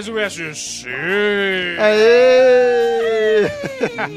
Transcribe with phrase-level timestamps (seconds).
[0.00, 0.86] Mais o SC.
[1.78, 3.50] Aê!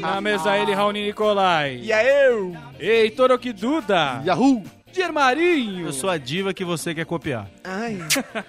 [0.00, 1.78] Na mesa ele, Raoni Nicolai.
[1.82, 2.56] E aí, eu?
[2.80, 4.22] Heitor Okiduda.
[4.24, 4.62] Yahoo!
[4.90, 5.86] Germarinho.
[5.88, 7.50] Eu sou a diva que você quer copiar.
[7.62, 7.98] Ai.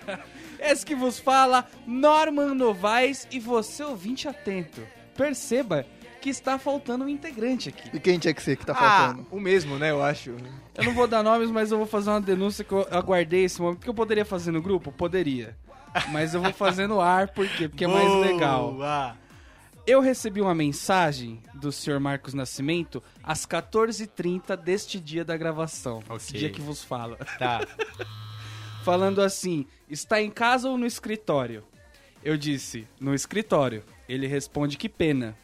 [0.61, 4.81] Esse que vos fala, Norman Novaes e você ouvinte atento.
[5.17, 5.85] Perceba
[6.21, 7.89] que está faltando um integrante aqui.
[7.93, 9.27] E quem tinha que ser que tá Ah, faltando?
[9.29, 10.29] o mesmo, né, eu acho.
[10.75, 13.61] Eu não vou dar nomes, mas eu vou fazer uma denúncia que eu aguardei esse
[13.61, 13.81] momento.
[13.81, 14.91] Que eu poderia fazer no grupo?
[14.93, 15.55] Poderia.
[16.11, 17.67] Mas eu vou fazer no ar, por quê?
[17.69, 18.73] Porque é mais legal.
[18.73, 19.17] Boa.
[19.87, 25.99] Eu recebi uma mensagem do senhor Marcos Nascimento às 14h30 deste dia da gravação.
[26.15, 26.39] Esse Ok.
[26.39, 27.17] dia que vos fala.
[27.37, 27.61] Tá.
[28.83, 31.63] Falando assim: está em casa ou no escritório?
[32.23, 33.83] Eu disse: no escritório.
[34.09, 35.37] Ele responde: que pena.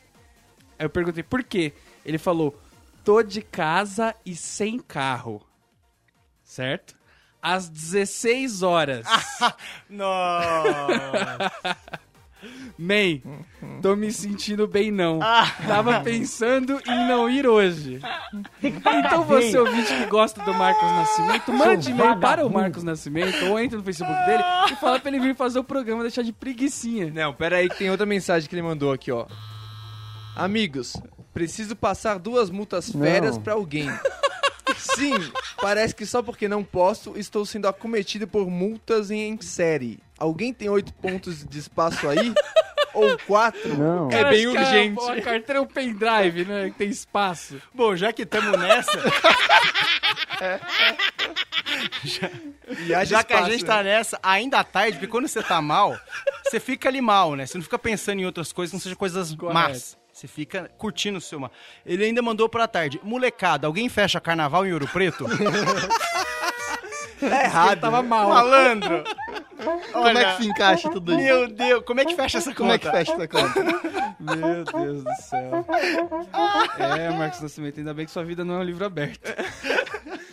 [0.80, 1.74] Aí eu perguntei: por quê?
[2.04, 2.60] Ele falou:
[3.04, 5.42] tô de casa e sem carro.
[6.44, 6.96] Certo?
[7.42, 9.06] Às 16 horas.
[9.90, 11.52] Nossa.
[12.78, 13.22] May,
[13.82, 15.20] tô me sentindo bem não.
[15.68, 18.02] Tava pensando em não ir hoje.
[18.64, 23.60] Então você, ouvinte que gosta do Marcos Nascimento, mande e-mail para o Marcos Nascimento ou
[23.60, 27.12] entre no Facebook dele e fala pra ele vir fazer o programa, deixar de preguicinha.
[27.14, 29.28] Não, pera aí que tem outra mensagem que ele mandou aqui, ó.
[30.36, 30.94] Amigos,
[31.34, 33.44] preciso passar duas multas férias Não.
[33.44, 33.88] pra alguém.
[34.96, 35.14] Sim,
[35.62, 40.00] parece que só porque não posso, estou sendo acometido por multas em série.
[40.18, 42.34] Alguém tem oito pontos de espaço aí?
[42.94, 43.78] Ou quatro?
[43.78, 44.10] Não.
[44.12, 45.00] É bem acho que a- urgente.
[45.12, 46.70] A, carteira é um pendrive, né?
[46.72, 47.62] Que tem espaço.
[47.74, 48.92] Bom, já que estamos nessa,
[52.96, 53.68] haja já que a espaço, gente né?
[53.68, 55.98] tá nessa, ainda à tarde, porque quando você tá mal,
[56.44, 57.46] você fica ali mal, né?
[57.46, 59.54] Você não fica pensando em outras coisas não sejam coisas Correto.
[59.54, 59.98] más.
[60.22, 61.52] Você fica curtindo o seu mal.
[61.84, 63.00] Ele ainda mandou pra tarde.
[63.02, 65.26] Molecada, alguém fecha carnaval em Ouro Preto?
[67.20, 67.72] Tá errado.
[67.72, 68.30] Ele tava mal.
[68.30, 69.04] Malandro!
[69.92, 71.22] Como é que se encaixa tudo isso?
[71.22, 72.98] Meu Deus, como é que fecha essa Como é que conta?
[72.98, 73.64] fecha essa conta?
[74.20, 75.66] Meu Deus do céu.
[76.78, 79.22] É, Marcos Nascimento, ainda bem que sua vida não é um livro aberto.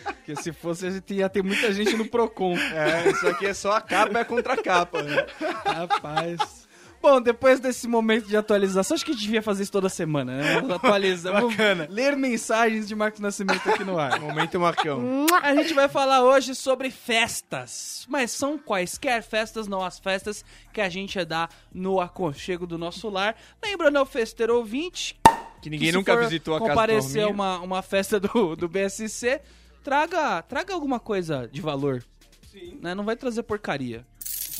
[0.05, 2.55] Porque se fosse, a gente ia ter muita gente no Procon.
[2.57, 5.25] É, isso aqui é só a capa é contra a capa, né?
[5.65, 6.68] Rapaz.
[7.01, 10.37] Bom, depois desse momento de atualização, acho que a gente devia fazer isso toda semana,
[10.37, 10.73] né?
[10.75, 11.41] Atualizar.
[11.41, 11.87] Bacana.
[11.89, 14.19] ler mensagens de Marcos Nascimento aqui no ar.
[14.21, 15.25] Momento Marcão.
[15.41, 18.05] A gente vai falar hoje sobre festas.
[18.09, 20.43] Mas são quaisquer festas, não as festas
[20.73, 23.35] que a gente dá no aconchego do nosso lar.
[23.63, 25.17] Lembrando ao festeiro ouvinte
[25.61, 29.41] Que ninguém que nunca visitou a casa do comparecer uma, uma festa do, do BSC,
[29.83, 32.03] traga, traga alguma coisa de valor.
[32.51, 32.79] Sim.
[32.81, 34.05] Não vai trazer porcaria.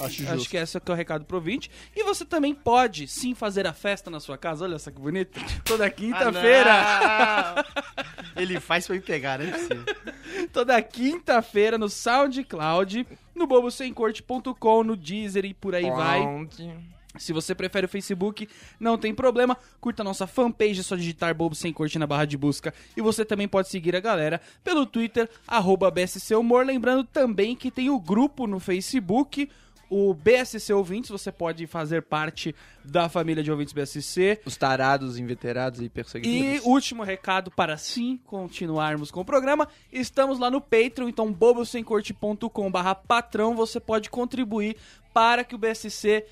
[0.06, 1.70] Acho Acho que esse é que é o recado pro ouvinte.
[1.96, 4.66] E você também pode, sim, fazer a festa na sua casa.
[4.66, 5.40] Olha só que bonito.
[5.64, 6.72] Toda quinta-feira.
[6.74, 7.66] Ah.
[8.36, 9.52] Ele faz pra me pegar, né?
[10.54, 16.22] toda quinta-feira no SoundCloud, no bobosemcorte.com, no Deezer e por aí vai.
[17.18, 18.48] Se você prefere o Facebook,
[18.80, 19.58] não tem problema.
[19.82, 22.74] Curta a nossa fanpage, é só digitar Bobo Sem Corte na barra de busca.
[22.96, 26.66] E você também pode seguir a galera pelo Twitter, arroba BSC Humor.
[26.66, 29.50] Lembrando também que tem o grupo no Facebook,
[29.90, 31.10] o BSC Ouvintes.
[31.10, 34.40] Você pode fazer parte da família de ouvintes BSC.
[34.46, 36.64] Os tarados, inveterados e E perseguidores.
[36.64, 42.96] último recado para sim continuarmos com o programa, estamos lá no Patreon, então bobosemcorte.com barra
[42.96, 44.76] patrão, você pode contribuir
[45.14, 46.24] para que o BSC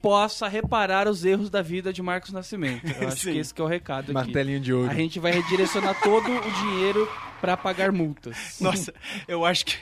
[0.00, 2.86] possa reparar os erros da vida de Marcos Nascimento.
[3.00, 4.12] Eu acho que esse que é o recado aqui.
[4.12, 4.90] Martelinho de ouro.
[4.90, 7.08] A gente vai redirecionar todo o dinheiro
[7.40, 8.58] para pagar multas.
[8.60, 8.92] Nossa,
[9.26, 9.76] eu acho que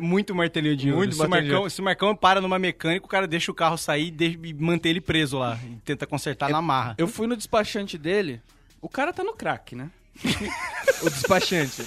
[0.00, 0.90] muito martelinho de.
[0.92, 3.50] Muito se, o martelinho de Marcão, se o Marcão para numa mecânica, o cara deixa
[3.50, 5.58] o carro sair e, deixa- e mantém ele preso lá.
[5.64, 6.94] E tenta consertar na marra.
[6.98, 8.40] Eu fui no despachante dele,
[8.80, 9.90] o cara tá no crack, né?
[11.02, 11.82] O despachante.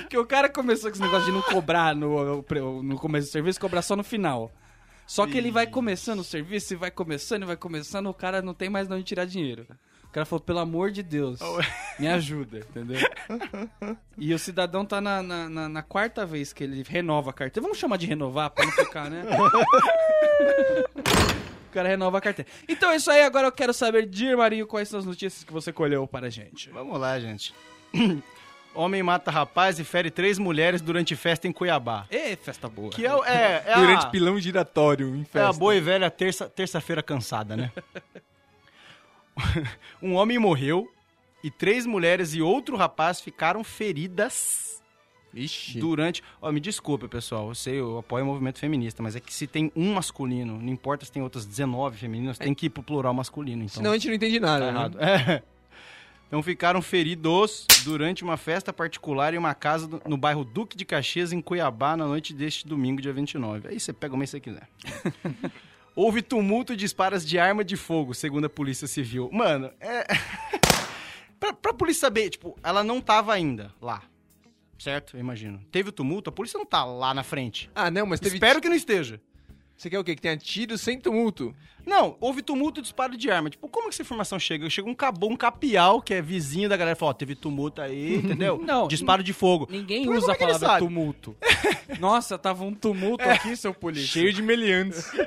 [0.00, 2.44] Porque o cara começou com esse negócio de não cobrar no,
[2.82, 4.50] no começo do serviço, cobrar só no final.
[5.06, 8.40] Só que ele vai começando o serviço e vai começando e vai começando, o cara
[8.40, 9.66] não tem mais de onde tirar dinheiro.
[10.10, 11.38] O cara falou, pelo amor de Deus,
[11.96, 12.98] me ajuda, entendeu?
[14.18, 17.62] E o cidadão tá na, na, na- na quarta vez que ele renova a carteira.
[17.62, 19.22] Vamos chamar de renovar pra não ficar, né?
[21.68, 22.50] O cara renova a carteira.
[22.68, 25.52] Então é isso aí, agora eu quero saber, Dir Marinho, quais são as notícias que
[25.52, 26.68] você colheu para a gente.
[26.70, 27.54] Vamos lá, gente.
[28.74, 32.06] Homem mata rapaz e fere três mulheres durante festa em Cuiabá.
[32.10, 32.90] Ê, festa boa.
[32.90, 35.48] Que é, é, é Durante a, pilão giratório em é festa.
[35.48, 37.70] a boa e velha terça- terça-feira cansada, né?
[40.02, 40.88] um homem morreu
[41.42, 44.82] e três mulheres e outro rapaz ficaram feridas
[45.32, 45.78] Ixi.
[45.78, 46.22] durante.
[46.42, 47.48] Ó, me desculpa, pessoal.
[47.48, 50.68] Eu sei, eu apoio o movimento feminista, mas é que se tem um masculino, não
[50.72, 53.62] importa se tem outras 19 femininas, tem que ir pro plural masculino.
[53.62, 54.66] Então, Senão a gente não entende nada.
[54.66, 54.78] tá né?
[54.78, 54.98] errado.
[55.00, 55.42] É.
[56.28, 60.84] Então ficaram feridos durante uma festa particular em uma casa do- no bairro Duque de
[60.84, 63.66] Caxias, em Cuiabá, na noite deste domingo, dia 29.
[63.66, 64.68] Aí você pega o mês que você quiser.
[66.02, 69.28] Houve tumulto e disparos de arma de fogo, segundo a Polícia Civil.
[69.30, 70.06] Mano, é.
[71.38, 74.02] pra, pra polícia saber, tipo, ela não tava ainda lá.
[74.78, 75.14] Certo?
[75.14, 75.60] Eu imagino.
[75.70, 77.70] Teve o tumulto, a polícia não tá lá na frente.
[77.74, 78.36] Ah, não, mas teve.
[78.36, 79.20] Espero que não esteja.
[79.80, 80.14] Você quer o quê?
[80.14, 81.54] Que tenha tiro sem tumulto?
[81.86, 83.48] Não, houve tumulto e disparo de arma.
[83.48, 84.68] Tipo, como que essa informação chega?
[84.68, 88.16] Chega um cabô, um capial, que é vizinho da galera, falou, ó, teve tumulto aí,
[88.22, 88.60] entendeu?
[88.62, 89.66] Não, Disparo de fogo.
[89.70, 91.34] Ninguém Mas usa a é ele palavra tumulto.
[91.98, 94.06] Nossa, tava um tumulto aqui, seu polícia.
[94.06, 95.10] Cheio de meliantes.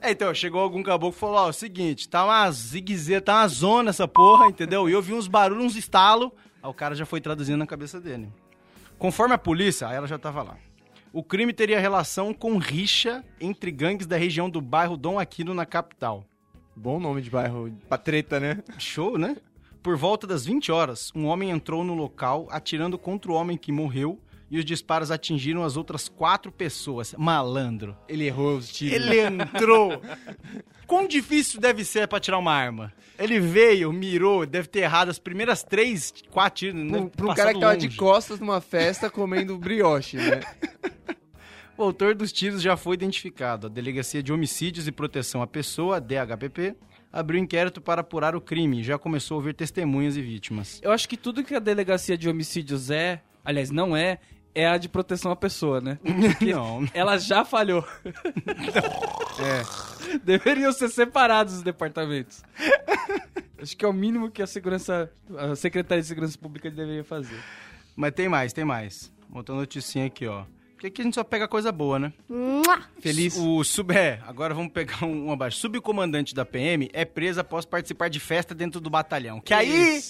[0.00, 3.36] É, então, chegou algum caboclo e falou, ó, é o seguinte, tá uma zigue tá
[3.36, 4.88] uma zona essa porra, entendeu?
[4.88, 8.00] E eu vi uns barulhos, uns estalos, aí o cara já foi traduzindo na cabeça
[8.00, 8.28] dele.
[8.98, 10.56] Conforme a polícia, aí ela já tava lá.
[11.14, 15.66] O crime teria relação com rixa entre gangues da região do bairro Dom Aquino, na
[15.66, 16.24] capital.
[16.74, 18.62] Bom nome de bairro pra treta, né?
[18.78, 19.36] Show, né?
[19.82, 23.70] Por volta das 20 horas, um homem entrou no local atirando contra o homem que
[23.70, 24.18] morreu
[24.52, 27.14] e os disparos atingiram as outras quatro pessoas.
[27.16, 27.96] Malandro.
[28.06, 28.94] Ele errou os tiros.
[28.94, 30.02] Ele entrou.
[30.86, 32.92] Quão difícil deve ser pra tirar uma arma?
[33.18, 36.82] Ele veio, mirou, deve ter errado as primeiras três, quatro tiros.
[36.82, 36.98] Pra né?
[36.98, 37.96] um, pra um cara que tava de longe.
[37.96, 40.40] costas numa festa comendo brioche, né?
[41.74, 43.66] O autor dos tiros já foi identificado.
[43.66, 46.76] A Delegacia de Homicídios e Proteção à Pessoa, DHPP,
[47.10, 50.78] abriu inquérito para apurar o crime e já começou a ouvir testemunhas e vítimas.
[50.82, 54.18] Eu acho que tudo que a delegacia de homicídios é, aliás, não é,
[54.54, 55.98] é a de proteção à pessoa, né?
[56.40, 56.86] Não.
[56.92, 57.86] Ela já falhou.
[59.40, 60.18] É.
[60.24, 62.42] Deveriam ser separados os departamentos.
[63.60, 67.38] Acho que é o mínimo que a segurança, a Secretaria de Segurança Pública deveria fazer.
[67.94, 69.12] Mas tem mais, tem mais.
[69.32, 70.44] Outra noticinha aqui, ó.
[70.72, 72.12] Porque aqui a gente só pega coisa boa, né?
[73.00, 73.36] Feliz.
[73.36, 73.94] O sub...
[73.94, 75.58] É, agora vamos pegar um, um abaixo.
[75.58, 79.40] Subcomandante da PM é preso após participar de festa dentro do batalhão.
[79.40, 80.00] Que aí...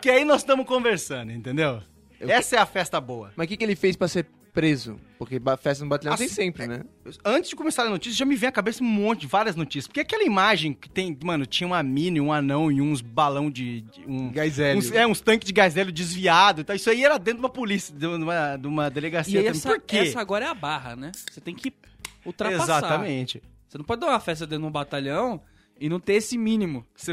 [0.00, 1.82] Que aí nós estamos conversando, entendeu?
[2.20, 3.32] Essa é a festa boa.
[3.36, 4.98] Mas o que, que ele fez pra ser preso?
[5.18, 6.82] Porque festa no batalhão tem Assim, sempre, né?
[7.22, 9.86] Antes de começar a notícia, já me vem à cabeça um monte, de várias notícias.
[9.86, 13.82] Porque aquela imagem que tem, mano, tinha uma mini, um anão e uns balão de.
[13.82, 14.78] de- um, Gás hélio.
[14.78, 16.62] uns, é, uns tanques de gás hélio desviado.
[16.62, 19.42] Então, isso aí era dentro de uma polícia, de uma, de uma delegacia.
[19.42, 19.98] E essa, Por quê?
[19.98, 21.12] essa agora é a barra, né?
[21.30, 21.72] Você tem que
[22.24, 22.78] ultrapassar.
[22.78, 23.42] Exatamente.
[23.68, 25.40] Você não pode dar uma festa dentro de um batalhão
[25.80, 26.84] e não ter esse mínimo.
[26.94, 27.12] Você-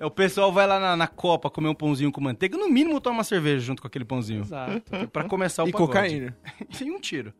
[0.00, 2.98] É, o pessoal vai lá na, na Copa comer um pãozinho com manteiga, no mínimo
[3.00, 4.40] toma uma cerveja junto com aquele pãozinho.
[4.40, 4.82] Exato.
[5.12, 5.88] Pra começar o E pagode.
[5.92, 6.36] cocaína.
[6.80, 7.32] e um tiro.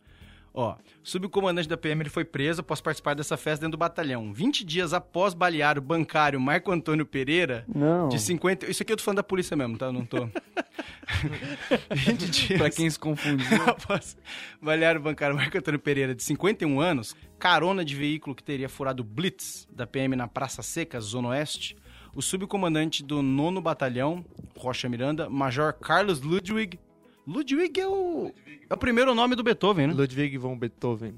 [0.56, 4.32] Ó, subcomandante da PM ele foi preso após participar dessa festa dentro do batalhão.
[4.32, 8.08] 20 dias após balear o bancário Marco Antônio Pereira, Não.
[8.08, 8.70] de 50...
[8.70, 9.90] Isso aqui eu tô falando da polícia mesmo, tá?
[9.90, 10.28] Não tô...
[11.90, 13.46] 20 dias pra quem se confundiu.
[13.66, 14.16] após
[14.62, 19.02] balear o bancário Marco Antônio Pereira, de 51 anos, carona de veículo que teria furado
[19.02, 21.76] Blitz da PM na Praça Seca, Zona Oeste,
[22.14, 24.24] o subcomandante do 9 Batalhão,
[24.56, 26.78] Rocha Miranda, Major Carlos Ludwig.
[27.26, 28.32] Ludwig é o,
[28.68, 29.94] é o primeiro nome do Beethoven, né?
[29.94, 31.14] Ludwig von Beethoven.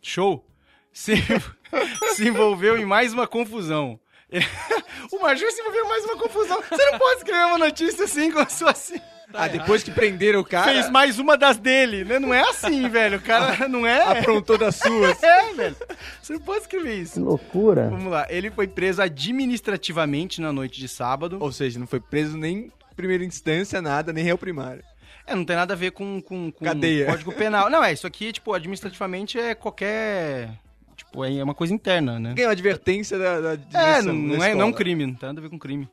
[0.00, 0.44] Show!
[0.92, 1.14] Se,
[2.14, 3.98] se envolveu em mais uma confusão.
[5.12, 6.62] o Major se envolveu em mais uma confusão.
[6.68, 8.98] Você não pode escrever uma notícia assim com a sua assim.
[9.32, 12.18] ah, depois que prenderam o cara, Fez mais uma das dele, né?
[12.18, 13.18] Não é assim, velho.
[13.18, 14.02] O cara não é.
[14.18, 15.18] aprontou das suas.
[15.22, 15.76] É, velho.
[16.20, 17.22] Você não pode escrever Que isso.
[17.22, 17.88] loucura.
[17.90, 18.26] Vamos lá.
[18.28, 21.36] Ele foi preso administrativamente na noite de sábado.
[21.40, 24.82] Ou seja, não foi preso nem em primeira instância, nada, nem réu primário.
[25.26, 27.06] É, não tem nada a ver com, com, com Cadeia.
[27.06, 27.70] código penal.
[27.70, 30.50] Não, é, isso aqui, tipo, administrativamente é qualquer.
[30.96, 32.34] Tipo, é uma coisa interna, né?
[32.34, 35.28] Ganhou advertência da, da É, da não, não é, não é um crime, não tem
[35.28, 35.88] nada a ver com crime.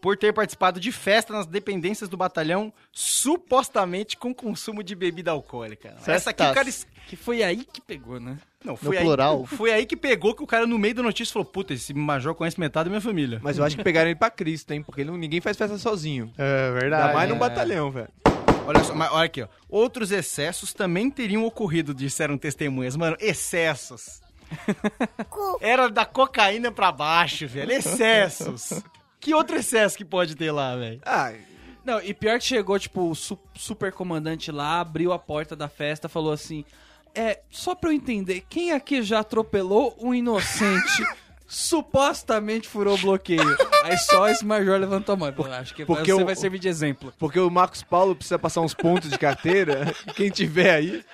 [0.00, 5.96] Por ter participado de festa nas dependências do batalhão, supostamente com consumo de bebida alcoólica.
[6.06, 6.70] Essa aqui o cara.
[7.08, 8.36] Que foi aí que pegou, né?
[8.64, 9.46] Não, foi aí, plural.
[9.46, 12.34] foi aí que pegou que o cara no meio da notícia falou: Puta, esse major
[12.34, 13.40] conhece metade da minha família.
[13.42, 14.82] Mas eu acho que pegaram ele pra Cristo, hein?
[14.82, 16.32] Porque ele ninguém faz festa sozinho.
[16.36, 17.02] É verdade.
[17.02, 17.38] Ainda mais num é.
[17.38, 18.08] batalhão, velho.
[18.66, 19.48] Olha só, mas olha aqui, ó.
[19.68, 22.96] Outros excessos também teriam ocorrido, disseram testemunhas.
[22.96, 24.20] Mano, excessos.
[25.60, 27.70] Era da cocaína pra baixo, velho.
[27.72, 28.82] Excessos.
[29.20, 31.00] Que outro excesso que pode ter lá, velho?
[31.04, 31.32] Ah,
[31.84, 35.68] Não, e pior que chegou, tipo, o su super comandante lá, abriu a porta da
[35.68, 36.64] festa, falou assim:
[37.14, 41.04] É, só pra eu entender, quem aqui já atropelou um inocente?
[41.46, 43.56] supostamente furou o bloqueio.
[43.82, 45.32] Aí só esse major levantou a mão.
[45.32, 47.12] Falou, Acho que porque você o- vai servir de exemplo.
[47.18, 49.92] porque o Marcos Paulo precisa passar uns pontos de carteira.
[50.16, 51.04] Quem tiver aí.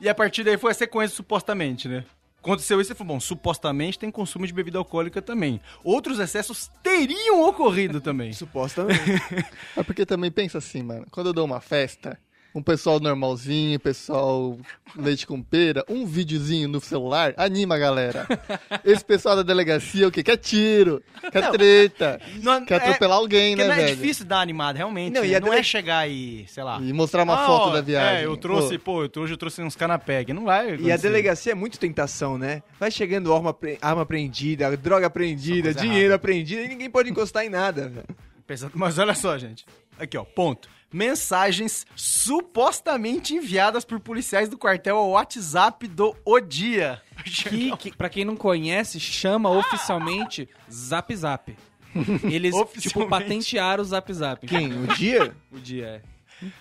[0.00, 2.04] E a partir daí foi a sequência, supostamente, né?
[2.40, 5.60] Aconteceu isso e falou, bom, supostamente tem consumo de bebida alcoólica também.
[5.84, 8.32] Outros excessos teriam ocorrido também.
[8.32, 9.00] Supostamente.
[9.76, 11.06] É porque também pensa assim, mano.
[11.10, 12.18] Quando eu dou uma festa,
[12.54, 14.58] um pessoal normalzinho, pessoal
[14.96, 18.26] leite com pera, um videozinho no celular, anima a galera.
[18.84, 20.22] Esse pessoal da delegacia, o quê?
[20.22, 23.96] Quer tiro, quer treta, Não, quer é- atropelar alguém, Porque né, não é velho?
[23.96, 25.14] difícil dar animada, realmente.
[25.14, 26.78] Não, Não, e a não dele- é chegar e, sei lá.
[26.80, 28.22] E mostrar uma Ah, foto ó, da viagem.
[28.22, 30.24] É, eu trouxe, Pô, pô, eu trouxe, eu trouxe uns canapé.
[30.34, 30.66] Não vai.
[30.66, 30.98] E a acontecer.
[31.02, 32.62] delegacia é muito tentação, né?
[32.78, 37.88] Vai chegando arma, arma apreendida, droga apreendida, dinheiro apreendido e ninguém pode encostar em nada,
[37.88, 38.06] velho.
[38.46, 39.64] Pensa- Mas olha só, gente.
[39.98, 40.68] Aqui, ó, ponto.
[40.92, 47.00] Mensagens supostamente enviadas por policiais do quartel ao WhatsApp do O Dia.
[47.24, 51.56] Que, que, pra quem não conhece, chama oficialmente Zap Zap.
[52.24, 54.46] Eles, tipo, patentearam o Zap Zap.
[54.46, 54.72] Quem?
[54.72, 55.34] O dia?
[55.50, 56.12] O dia é.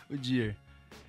[0.09, 0.55] O Dia.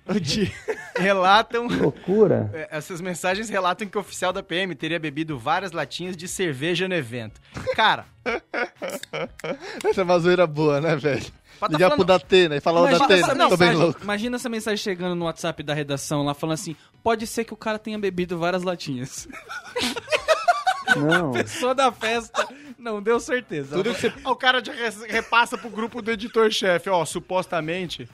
[0.05, 0.51] O dia.
[0.95, 1.67] Relatam.
[1.67, 2.49] Loucura.
[2.53, 6.87] é, Essas mensagens relatam que o oficial da PM teria bebido várias latinhas de cerveja
[6.87, 7.41] no evento.
[7.75, 8.05] Cara,
[9.83, 11.25] Essa é uma zoeira boa, né, velho?
[11.59, 14.03] Pra tá Ligar falando- pro Datena e falar, Imagina Datena, essa, tô bem mensagem, louco.
[14.03, 17.57] imagina essa mensagem chegando no WhatsApp da redação lá falando assim: pode ser que o
[17.57, 19.27] cara tenha bebido várias latinhas.
[20.95, 21.31] Não.
[21.33, 22.47] Pessoa da festa
[22.83, 23.75] não deu certeza.
[23.75, 24.73] Tudo que você o cara já
[25.07, 28.07] repassa pro grupo do editor-chefe, ó, supostamente,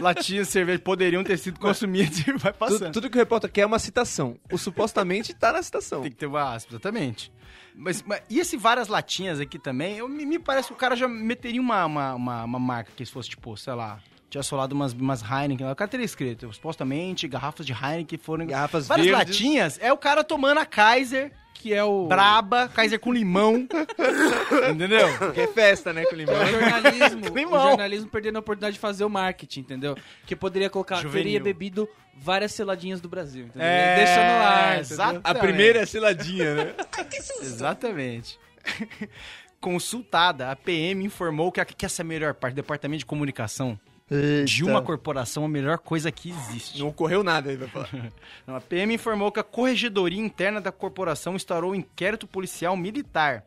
[0.00, 2.78] latinhas de cerveja poderiam ter sido consumidas e vai passando.
[2.78, 4.38] Tudo, tudo que o repórter quer é uma citação.
[4.50, 6.02] O supostamente tá na citação.
[6.02, 7.32] Tem que ter uma aspa, exatamente.
[7.74, 10.94] Mas, mas e esse várias latinhas aqui também, eu, me, me parece que o cara
[10.94, 13.98] já meteria uma, uma, uma, uma marca que se fosse, tipo, sei lá,
[14.28, 18.46] tinha solado umas, umas Heineken, lá, o cara teria escrito, supostamente, garrafas de Heineken foram...
[18.46, 19.36] Garrafas Várias verdes.
[19.36, 22.06] latinhas, é o cara tomando a Kaiser, que é o.
[22.06, 23.66] braba, Kaiser com limão,
[24.70, 25.06] entendeu?
[25.18, 26.34] Porque é festa, né, com limão.
[26.34, 27.68] É o jornalismo, o Limão.
[27.70, 29.96] jornalismo perdendo a oportunidade de fazer o marketing, entendeu?
[30.26, 31.22] Que poderia colocar, Juvenil.
[31.24, 33.66] teria bebido várias seladinhas do Brasil, entendeu?
[33.68, 34.80] É, Deixa no ar, entendeu?
[34.80, 35.20] exatamente.
[35.24, 36.74] A primeira é a seladinha, né?
[37.40, 38.38] Exatamente.
[39.60, 43.78] Consultada, a PM informou que, a- que essa é a melhor parte, Departamento de Comunicação
[44.44, 44.70] de Eita.
[44.70, 46.78] uma corporação, a melhor coisa que existe.
[46.78, 48.12] Não ocorreu nada, ele vai falar.
[48.46, 53.44] Não, a PM informou que a corregedoria interna da corporação instaurou um inquérito policial militar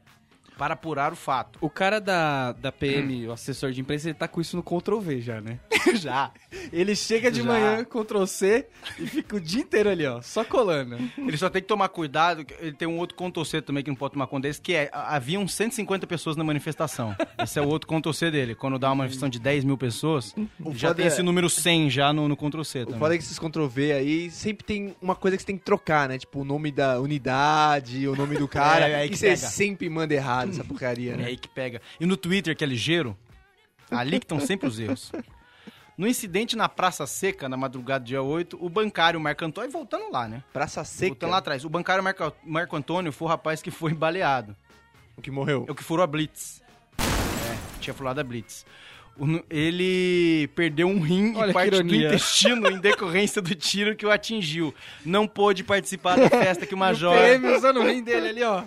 [0.58, 1.58] para apurar o fato.
[1.62, 5.00] O cara da, da PM, o assessor de imprensa, ele tá com isso no Ctrl
[5.00, 5.60] V já, né?
[5.96, 6.32] Já.
[6.74, 7.46] Ele chega de Já.
[7.46, 8.68] manhã, Ctrl C,
[9.00, 10.98] e fica o dia inteiro ali, ó, só colando.
[11.18, 13.96] Ele só tem que tomar cuidado, ele tem um outro Ctrl C também que não
[13.96, 17.16] pode tomar conta desse, que é, haviam 150 pessoas na manifestação.
[17.42, 18.56] Esse é o outro Ctrl C dele.
[18.56, 20.34] Quando dá uma manifestação de 10 mil pessoas,
[20.74, 23.00] já tem é- esse número 100 já no, no Ctrl C O também.
[23.00, 26.10] foda é que esses Ctrl-V aí sempre tem uma coisa que você tem que trocar,
[26.10, 26.18] né?
[26.18, 28.88] Tipo, o nome da unidade, o nome do cara.
[28.88, 29.38] É, é aí que e você pega.
[29.38, 31.26] sempre manda errado essa porcaria, É né?
[31.26, 31.82] aí que pega.
[32.00, 33.18] E no Twitter, que é ligeiro,
[33.90, 35.12] ali que estão sempre os erros.
[35.98, 40.12] No incidente na Praça Seca, na madrugada do dia 8, o bancário Marco Antônio, voltando
[40.12, 40.44] lá, né?
[40.52, 41.08] Praça seca.
[41.10, 41.64] Voltando lá atrás.
[41.64, 44.56] O bancário Marco, Marco Antônio foi o rapaz que foi baleado.
[45.16, 45.64] O que morreu.
[45.68, 46.62] É o que furou a Blitz.
[47.00, 48.66] É, tinha furado a Blitz.
[49.18, 54.06] O ele perdeu um rim Olha e parte do intestino em decorrência do tiro que
[54.06, 54.76] o atingiu.
[55.06, 57.16] Não pôde participar da festa que o Major...
[57.16, 58.66] O PM usando o rim dele ali, ó.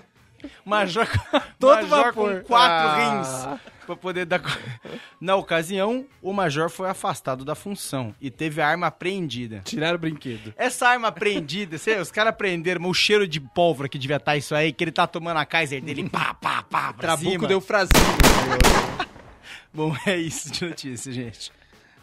[0.65, 1.07] Major,
[1.59, 2.41] Todo major vapor.
[2.43, 3.55] com quatro Ah.
[3.57, 4.41] rins pra poder dar.
[5.21, 9.61] Na ocasião, o major foi afastado da função e teve a arma apreendida.
[9.65, 10.53] Tiraram o brinquedo.
[10.57, 14.55] Essa arma apreendida, sei, os caras prenderam, o cheiro de pólvora que devia estar isso
[14.55, 17.49] aí, que ele tá tomando a Kaiser dele, pá, pá, pá, pra Trabuco cima.
[17.49, 17.99] deu frasinho.
[19.73, 21.53] Bom, é isso de notícia, gente.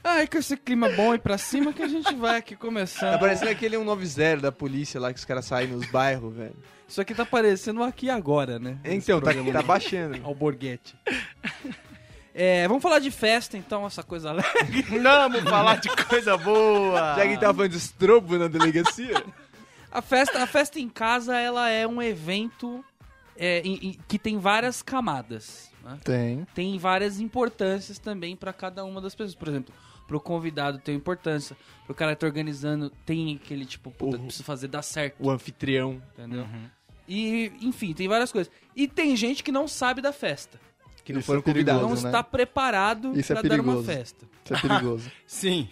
[0.03, 3.13] Ai, com esse clima bom e pra cima que a gente vai aqui começando.
[3.13, 6.55] Tá parecendo aquele 190 da polícia lá que os caras saem nos bairros, velho.
[6.87, 8.77] Isso aqui tá parecendo aqui agora, né?
[8.85, 10.19] Então, tá, tá do- baixando.
[10.23, 10.95] Alborguete.
[12.33, 14.81] É, vamos falar de festa, então, essa coisa alegre.
[15.01, 16.99] Vamos falar de coisa boa.
[16.99, 19.23] Já que a gente tava falando de estrobo na delegacia.
[19.89, 22.83] A festa, a festa em casa, ela é um evento
[23.37, 25.71] é, em- em- que tem várias camadas.
[25.81, 25.97] né?
[26.03, 26.45] Tem.
[26.53, 29.33] Tem várias importâncias também pra cada uma das pessoas.
[29.35, 29.73] Por exemplo,
[30.07, 34.43] pro convidado tem importância, pro cara que tá organizando tem aquele tipo, puta, O- precisa
[34.43, 36.01] fazer dar certo, O anfitrião.
[36.13, 36.41] entendeu?
[36.43, 36.65] Uhum.
[37.07, 38.51] E, enfim, tem várias coisas.
[38.75, 40.59] E tem gente que não sabe da festa.
[41.03, 41.81] Que não Isso foram é convidados.
[41.83, 41.95] não né?
[41.95, 44.25] está preparado Isso é pra dar uma festa.
[44.43, 45.11] Isso é perigoso.
[45.27, 45.69] Sim.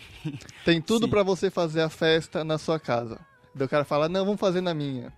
[0.64, 3.20] Tem tudo pra você fazer a festa na sua casa.
[3.56, 5.12] Daí o cara fala, não, vamos fazer na minha.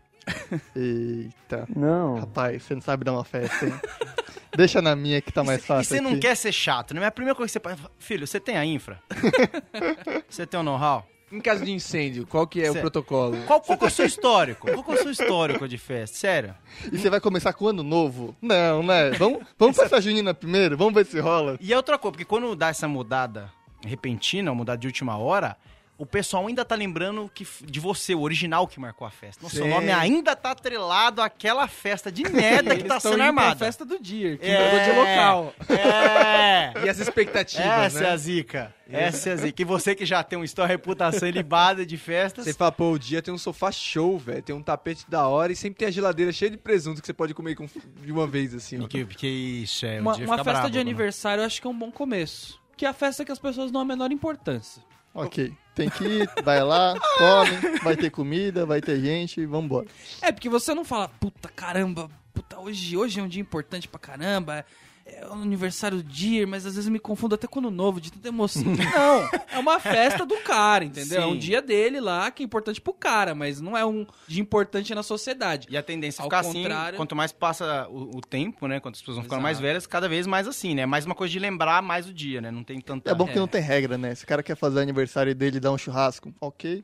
[0.75, 1.67] Eita.
[1.75, 2.19] Não.
[2.19, 3.73] Rapaz, você não sabe dar uma festa, hein?
[4.55, 7.01] Deixa na minha que tá mais E fácil você não quer ser chato, né?
[7.01, 7.81] Mas a primeira coisa que você pode...
[7.99, 9.01] Filho, você tem a infra?
[10.29, 11.05] você tem o know-how?
[11.31, 13.35] Em caso de incêndio, qual que é Cê- o protocolo?
[13.45, 14.71] Qual, qual que é o seu histórico?
[14.71, 16.15] Qual que é o seu histórico de festa?
[16.15, 16.55] Sério?
[16.91, 18.35] E você vai começar com o ano novo?
[18.41, 19.09] Não, né?
[19.11, 21.57] Vamos, vamos pra essa junina primeiro, vamos ver se rola.
[21.59, 23.51] E é outra coisa, porque quando dá essa mudada
[23.85, 25.57] repentina, mudada de última hora,
[25.97, 29.47] o pessoal ainda tá lembrando que, de você, o original que marcou a festa.
[29.49, 29.69] Seu Sim.
[29.69, 33.55] nome ainda tá atrelado àquela festa de merda que tá sendo armada.
[33.65, 34.65] festa do dia, que É.
[34.65, 35.53] mudou de local.
[35.69, 36.73] É.
[36.85, 38.05] E as expectativas, Essa né?
[38.07, 38.75] é a zica.
[38.89, 39.61] Essa é a zica.
[39.61, 42.45] E você que já tem uma história, reputação ilibada de festas.
[42.45, 44.41] Você fala, pô, o dia tem um sofá show, velho.
[44.43, 47.13] Tem um tapete da hora e sempre tem a geladeira cheia de presunto que você
[47.13, 47.67] pode comer com-
[48.01, 48.87] de uma vez, assim, ó.
[48.87, 49.97] Que, que isso, é.
[49.97, 50.81] o Uma, dia uma festa brabo, de né?
[50.81, 52.59] aniversário eu acho que é um bom começo.
[52.77, 54.83] Que é a festa que as pessoas dão a menor importância.
[55.15, 55.53] Ok.
[55.73, 59.87] Tem que ir, vai lá, come, vai ter comida, vai ter gente, vambora.
[60.21, 63.99] É, porque você não fala, puta caramba, puta, hoje, hoje é um dia importante pra
[63.99, 64.65] caramba.
[65.07, 67.69] É o aniversário do dia, mas às vezes eu me confundo até com o ano
[67.69, 68.63] novo, de tanta emoção.
[68.73, 71.21] não, é uma festa do cara, entendeu?
[71.21, 71.37] É um Sim.
[71.39, 75.03] dia dele lá que é importante pro cara, mas não é um dia importante na
[75.03, 75.67] sociedade.
[75.69, 78.79] E a tendência é Ao ficar contrário- assim, quanto mais passa o, o tempo, né?
[78.79, 79.67] Quanto as pessoas vão ficando mais Exato.
[79.67, 80.87] velhas, cada vez mais assim, né?
[80.87, 82.49] Mais uma coisa de lembrar mais o dia, né?
[82.49, 83.11] Não tem tanta...
[83.11, 83.35] É bom que É.
[83.35, 84.15] não tem regra, né?
[84.15, 86.83] Se o cara quer fazer o aniversário dele e dar um churrasco, ok.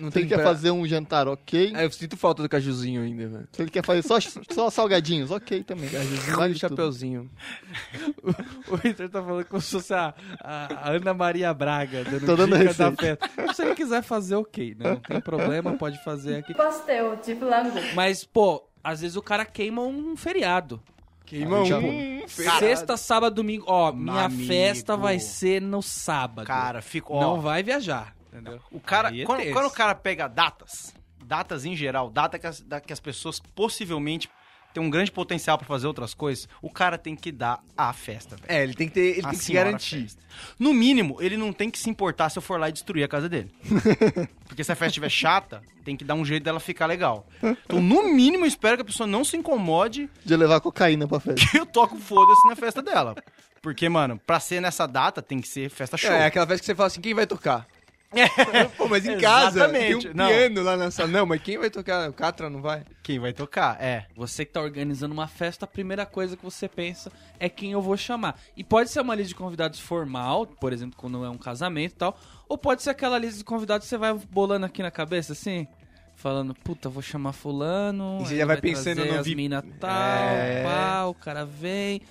[0.00, 1.72] Não Se ele quer pra- fazer um jantar, ok.
[1.74, 3.48] Ah, eu sinto falta do cajuzinho ainda, velho.
[3.52, 4.16] Se ele quer fazer só,
[4.52, 5.88] só salgadinhos, ok também.
[5.90, 7.30] Cajuzinho Vale e chapeuzinho.
[8.68, 12.58] O Victor tá falando como se fosse a, a- Ana Maria Braga, dando Tô dando
[12.58, 13.54] dica da festa.
[13.54, 14.90] Se ele quiser fazer, ok, né?
[14.90, 16.54] Não tem problema, pode fazer aqui.
[16.54, 17.78] Pastel de flango.
[17.94, 20.80] Mas, pô, às vezes o cara queima um feriado.
[21.26, 22.10] Queima Ah, já- um.
[22.26, 23.64] Sexta, sábado, domingo.
[23.68, 24.46] Ó, minha amigo.
[24.48, 26.46] festa vai ser no sábado.
[26.46, 27.06] Cara, fica...
[27.12, 28.60] ó, não vai viajar, entendeu?
[28.70, 30.94] O cara, é quando, quando o cara pega datas,
[31.24, 34.28] datas em geral, data que as, da- que as pessoas possivelmente
[34.72, 38.36] têm um grande potencial pra fazer outras coisas, o cara tem que dar a festa,
[38.36, 38.46] velho.
[38.48, 40.02] É, ele tem que ter, ele A tem que se garantir.
[40.02, 40.22] festa.
[40.60, 43.08] No mínimo, ele não tem que se importar se eu for lá e destruir a
[43.08, 43.50] casa dele.
[44.46, 47.26] Porque se a festa estiver chata, tem que dar um jeito dela ficar legal.
[47.42, 51.18] Então, no mínimo, eu espero que a pessoa não se incomode De levar cocaína pra
[51.18, 51.44] festa.
[51.50, 53.16] que eu toco foda-se na festa dela.
[53.60, 56.10] Porque, mano, pra ser nessa data, tem que ser festa show.
[56.12, 57.66] É, aquela festa que você fala assim, quem vai tocar?
[58.76, 60.08] Pô, mas em casa tem Exatamente.
[60.08, 60.26] um Não.
[60.28, 61.08] piano lá na sala.
[61.08, 62.10] Não, mas quem vai tocar?
[62.10, 62.82] O Catra não vai?
[63.02, 63.80] Quem vai tocar?
[63.80, 64.06] É.
[64.16, 67.80] Você que tá organizando uma festa, a primeira coisa que você pensa é quem eu
[67.80, 68.38] vou chamar.
[68.56, 71.96] E pode ser uma lista de convidados formal, por exemplo, quando é um casamento e
[71.96, 75.32] tal, ou pode ser aquela lista de convidados que você vai bolando aqui na cabeça,
[75.32, 75.68] assim,
[76.16, 79.90] falando, puta, vou chamar fulano, E você já vai trazer pensando no vi- mina tal,
[79.90, 80.62] É.
[80.64, 82.02] pá, o cara vem...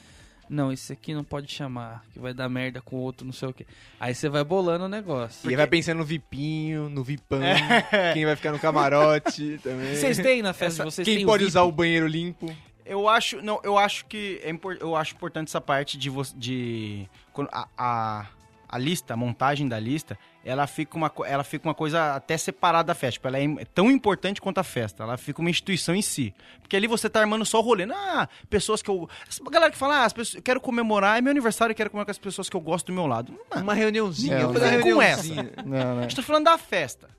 [0.50, 3.50] Não, esse aqui não pode chamar, que vai dar merda com o outro, não sei
[3.50, 3.68] o quê.
[4.00, 5.48] Aí você vai bolando o negócio.
[5.48, 7.40] E aí vai pensando no Vipinho, no Vipão,
[8.16, 9.96] quem vai ficar no camarote também.
[9.96, 11.50] Vocês têm na festa de vocês quem tem o pode VIP?
[11.50, 12.52] usar o banheiro limpo.
[12.86, 17.08] Eu acho, não, eu acho que é impor- eu acho importante essa parte de de
[17.32, 18.26] quando a, a,
[18.70, 22.88] a lista, a montagem da lista, ela fica uma ela fica uma coisa até separada
[22.88, 25.96] da festa, tipo, ela é im- tão importante quanto a festa, ela fica uma instituição
[25.96, 26.34] em si.
[26.62, 27.84] Porque ali você tá armando só o rolê.
[27.92, 31.22] Ah, pessoas que eu essa galera que fala, ah, as pessoas, eu quero comemorar, é
[31.22, 33.34] meu aniversário, eu quero comemorar com as pessoas que eu gosto do meu lado.
[33.54, 34.36] Não, Uma reuniãozinha.
[34.36, 35.52] É, uma vem com reuniãozinha.
[35.66, 36.02] Não, a né?
[36.04, 37.10] gente tá falando da festa.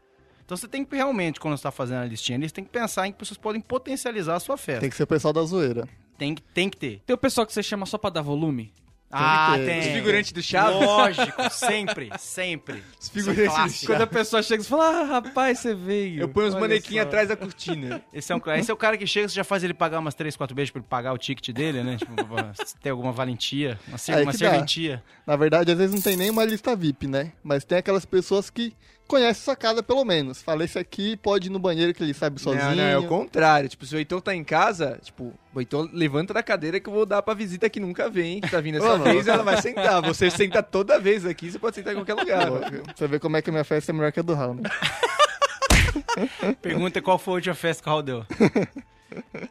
[0.44, 3.06] Então você tem que realmente, quando você tá fazendo a listinha, você tem que pensar
[3.06, 4.80] em que pessoas podem potencializar a sua festa.
[4.80, 5.88] Tem que ser o pessoal da zoeira.
[6.18, 7.00] Tem, que, tem que ter.
[7.06, 8.72] Tem o pessoal que você chama só pra dar volume?
[9.12, 9.80] Ah, tem.
[9.80, 10.80] Os figurantes do Chaves.
[10.80, 12.84] Lógico, sempre, sempre.
[13.00, 13.84] Os São figurantes.
[13.84, 16.20] Quando a pessoa chega e fala, ah, rapaz, você veio.
[16.20, 17.00] Eu ponho os só.
[17.00, 18.00] atrás da cortina.
[18.12, 20.14] Esse é, um, esse é o cara que chega, você já faz ele pagar umas
[20.14, 21.96] 3, 4 beijos pra ele pagar o ticket dele, né?
[21.96, 22.14] Tipo,
[22.80, 24.50] ter alguma valentia, uma, ser, Aí uma que dá.
[24.50, 25.02] serventia.
[25.26, 27.32] Na verdade, às vezes não tem nenhuma lista VIP, né?
[27.42, 28.74] Mas tem aquelas pessoas que
[29.10, 30.40] conhecem sua casa, pelo menos.
[30.40, 32.64] Fala, esse aqui pode ir no banheiro que ele sabe sozinho.
[32.64, 33.68] Não, não, é o contrário.
[33.68, 36.92] Tipo, se o Heitor tá em casa, tipo, o Heitor levanta da cadeira que eu
[36.92, 40.00] vou dar pra visita que nunca vem, que tá vindo essa vez, ela vai sentar.
[40.02, 42.48] Você senta toda vez aqui, você pode sentar em qualquer lugar.
[42.94, 44.70] Você vê como é que a minha festa é melhor que a do Raul, né?
[46.62, 48.24] Pergunta qual foi a última festa que o Raul deu.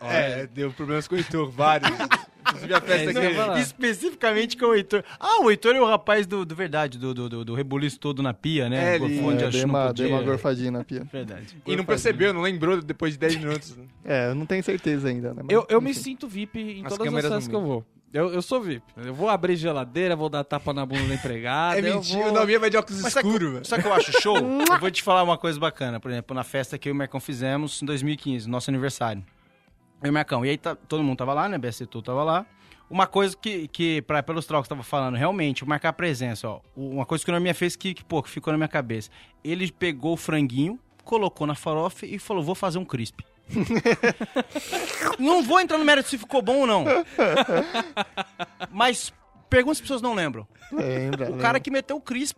[0.01, 1.89] É, deu problemas com o Heitor, vários.
[2.41, 3.59] Inclusive a festa É, falar.
[3.59, 5.03] Especificamente com o Heitor.
[5.19, 8.23] Ah, o Heitor é o rapaz do, do verdade, do, do, do, do rebuliço todo
[8.23, 8.93] na pia, né?
[8.93, 11.03] É, ele- É, dei, uma, dei uma gorfadinha na pia.
[11.11, 11.57] Verdade.
[11.65, 13.77] E não percebeu, não lembrou depois de 10 minutos.
[14.03, 15.41] É, eu não tenho certeza ainda, né?
[15.43, 17.85] Mas, Eu, eu me sinto VIP em As todas as festas que eu vou.
[18.11, 18.83] Eu, eu sou VIP.
[18.97, 21.75] Eu vou abrir geladeira, vou dar tapa na bunda da empregada.
[21.79, 23.65] É eu mentira, vou- o Dalminha vai de óculos Mas sabe o escuros, velho.
[23.65, 24.35] sabe o que eu acho show?
[24.73, 25.99] eu vou te falar uma coisa bacana.
[25.99, 29.23] Por exemplo, na festa que eu e o Marcão fizemos em 2015, nosso aniversário.
[30.01, 30.45] Eu e o Marcão.
[30.45, 31.57] E aí tá- todo mundo tava lá, né?
[31.57, 32.45] BSC tudo tava lá.
[32.89, 36.59] Uma coisa que, que pra, pelos trocos tava falando, realmente, marcar presença, ó.
[36.75, 39.11] Uma coisa que o Norminha fez que, que, pô, que ficou na minha cabeça.
[39.43, 43.19] Ele pegou o franguinho, colocou na farofa e falou, vou fazer um crisp.
[45.19, 46.85] não vou entrar no mérito se ficou bom ou não.
[48.71, 49.13] Mas
[49.49, 50.47] pergunta se as pessoas não lembram.
[50.71, 52.37] Lembra, O cara que meteu o crisp.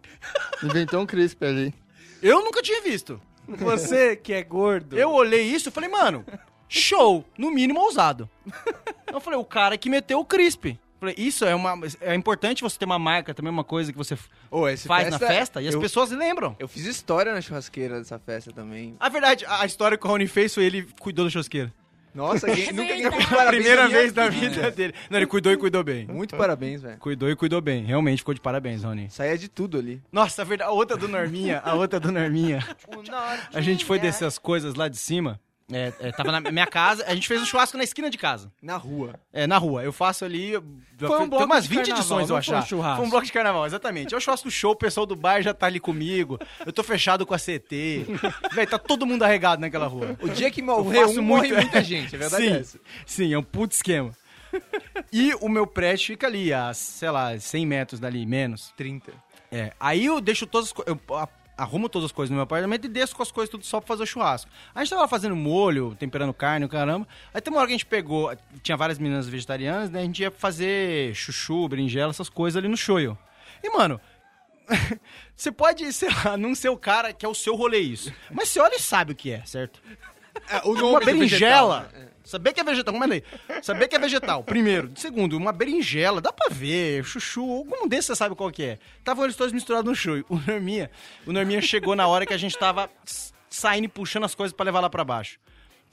[0.63, 1.73] Inventou um crisp ali.
[2.21, 3.21] Eu nunca tinha visto.
[3.47, 4.97] Você que é gordo.
[4.97, 6.25] Eu olhei isso e falei, mano,
[6.71, 8.29] show, no mínimo ousado.
[9.11, 10.77] Eu falei, o cara que meteu o crisp.
[10.99, 11.77] Falei, Isso é uma.
[11.99, 14.15] É importante você ter uma marca, também uma coisa que você
[14.71, 16.55] essa faz na festa e as eu, pessoas lembram.
[16.59, 18.95] Eu fiz história na churrasqueira dessa festa também.
[18.99, 21.73] A verdade, a a história que o Rony fez foi ele cuidou da churrasqueira.
[22.13, 24.49] Nossa, quem, nunca ninguém A parabéns primeira vez na vida.
[24.49, 24.93] vida dele.
[25.09, 26.05] Não, ele cuidou e cuidou bem.
[26.05, 26.97] Muito parabéns, velho.
[26.97, 27.83] Cuidou e cuidou bem.
[27.83, 29.09] Realmente ficou de parabéns, Rony.
[29.09, 30.01] Saía de tudo ali.
[30.11, 32.65] Nossa, a verdade, a outra do Norminha, a outra do Norminha.
[33.53, 35.39] A gente foi descer as coisas lá de cima.
[35.73, 38.51] É, é, tava na minha casa, a gente fez um churrasco na esquina de casa.
[38.61, 39.15] Na rua.
[39.31, 39.83] É, na rua.
[39.83, 40.51] Eu faço ali.
[40.51, 40.63] eu-
[40.97, 42.61] Foi um bloco umas de 20 carnaval, edições, eu não foi um.
[42.97, 44.13] Foi um bloco de carnaval, exatamente.
[44.13, 46.37] É o churrasco show, o pessoal do bar já tá ali comigo.
[46.65, 48.05] Eu tô fechado com a CT.
[48.53, 50.17] Véi, tá todo mundo arregado naquela rua.
[50.21, 52.79] O dia que Eu morrer faço um, morre muito- muita gente, é verdade sim, essa.
[53.05, 54.11] Sim, é um puto esquema.
[55.11, 58.73] E o meu prédio fica ali, a, sei lá, 100 metros dali, menos.
[58.75, 59.11] 30.
[59.51, 60.97] É, aí eu deixo todas as coisas.
[61.61, 63.87] Arrumo todas as coisas no meu apartamento e desço com as coisas tudo só pra
[63.87, 64.49] fazer o churrasco.
[64.73, 67.07] A gente tava lá fazendo molho, temperando carne, o caramba.
[67.31, 68.35] Aí tem uma hora que a gente pegou.
[68.63, 69.99] Tinha várias meninas vegetarianas, né?
[69.99, 73.15] A gente ia fazer chuchu, berinjela, essas coisas ali no shoyu.
[73.63, 74.01] E, mano.
[75.35, 78.13] Você pode, sei lá, não ser o cara que é o seu rolê isso.
[78.31, 79.81] Mas você olha e sabe o que é, certo?
[80.63, 81.81] o uma do berinjela.
[81.81, 82.10] vegetal, né?
[82.31, 83.23] Saber que é vegetal, como é aí?
[83.61, 84.89] Saber que é vegetal, primeiro.
[84.95, 88.79] Segundo, uma berinjela, dá pra ver, chuchu, algum desses você sabe qual que é.
[88.99, 90.15] Estavam eles todos misturados no show.
[90.29, 90.89] O Norminha,
[91.27, 92.89] o Norminha chegou na hora que a gente tava
[93.49, 95.39] saindo e puxando as coisas pra levar lá pra baixo.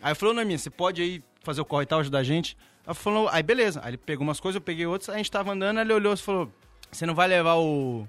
[0.00, 2.56] Aí eu falei, Norminha, você pode aí fazer o corre e tal, ajudar a gente?
[2.86, 3.80] Aí falou, aí beleza.
[3.82, 5.92] Aí ele pegou umas coisas, eu peguei outras, aí a gente tava andando, aí ele
[5.92, 6.52] olhou e falou,
[6.88, 8.08] você não vai levar o...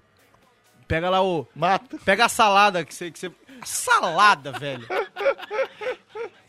[0.87, 1.47] Pega lá o...
[1.55, 1.97] Mata.
[2.05, 3.09] Pega a salada que você.
[3.09, 3.31] Que você...
[3.65, 4.87] Salada, velho.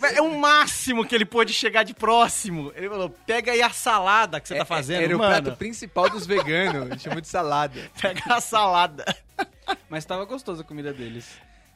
[0.02, 2.72] É o máximo que ele pôde chegar de próximo.
[2.74, 5.42] Ele falou: pega aí a salada que você tá fazendo, Era o mano.
[5.42, 7.80] prato principal dos veganos, chama de salada.
[8.00, 9.04] Pega a salada.
[9.88, 11.28] Mas tava gostoso a comida deles.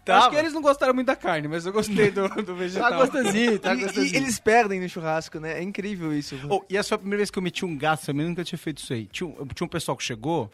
[0.04, 0.18] Tava.
[0.20, 2.90] Acho que eles não gostaram muito da carne, mas eu gostei do, do vegetal.
[2.90, 4.14] Tá gostosinho, tá E- gostosinho.
[4.14, 5.58] E, eles perdem no churrasco, né?
[5.58, 6.38] É incrível isso.
[6.50, 8.58] Oh, e essa foi a primeira vez que eu meti um gato também, nunca tinha
[8.58, 9.06] feito isso aí.
[9.06, 10.50] Tinha, um- tinha um pessoal que chegou,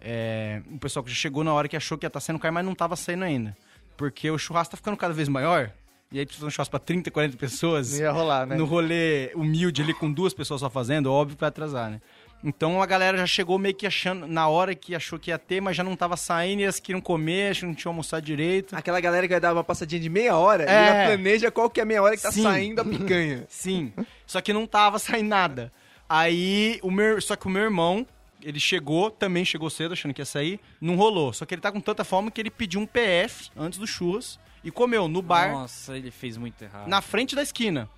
[0.00, 2.54] é, um pessoal que já chegou na hora que achou que ia estar saindo carne,
[2.54, 3.56] mas não tava saindo ainda.
[3.96, 5.70] Porque o churrasco tá ficando cada vez maior,
[6.12, 7.92] e aí precisa fazer um churrasco pra 30, 40 pessoas.
[7.94, 8.56] Não ia rolar, né?
[8.56, 12.00] no rolê humilde ali com duas pessoas só fazendo, óbvio que vai atrasar, né?
[12.44, 15.60] Então a galera já chegou meio que achando, na hora que achou que ia ter,
[15.60, 18.74] mas já não tava saindo e elas queriam comer, acho que não tinham almoçado direito.
[18.74, 20.66] Aquela galera que vai dar uma passadinha de meia hora É.
[20.66, 22.42] e ela planeja qual que é a meia hora que tá Sim.
[22.42, 23.44] saindo a picanha.
[23.48, 23.92] Sim,
[24.26, 25.72] só que não tava saindo nada.
[26.08, 28.04] Aí, o meu, só que o meu irmão,
[28.42, 31.32] ele chegou, também chegou cedo, achando que ia sair, não rolou.
[31.32, 34.38] Só que ele tá com tanta fome que ele pediu um PF antes do churras
[34.64, 35.52] e comeu no bar.
[35.52, 36.88] Nossa, ele fez muito errado.
[36.88, 37.88] na frente da esquina.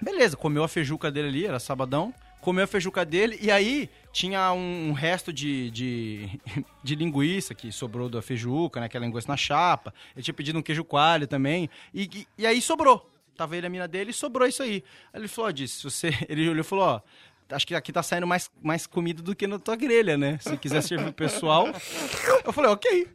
[0.00, 2.12] Beleza, comeu a feijuca dele ali, era sabadão.
[2.40, 6.40] Comeu a feijuca dele e aí tinha um, um resto de, de,
[6.84, 8.86] de linguiça que sobrou da feijuca, né?
[8.86, 9.92] Aquela linguiça na chapa.
[10.14, 11.68] Ele tinha pedido um queijo coalho também.
[11.92, 13.10] E, e, e aí sobrou.
[13.36, 14.82] Tava ele a mina dele e sobrou isso aí.
[15.12, 16.08] Aí ele falou, ó, disse, se você...
[16.28, 17.00] Ele olhou e falou, ó,
[17.50, 20.38] acho que aqui tá saindo mais, mais comida do que na tua grelha, né?
[20.40, 21.68] Se quiser servir pro pessoal.
[22.44, 23.08] Eu falei, ok.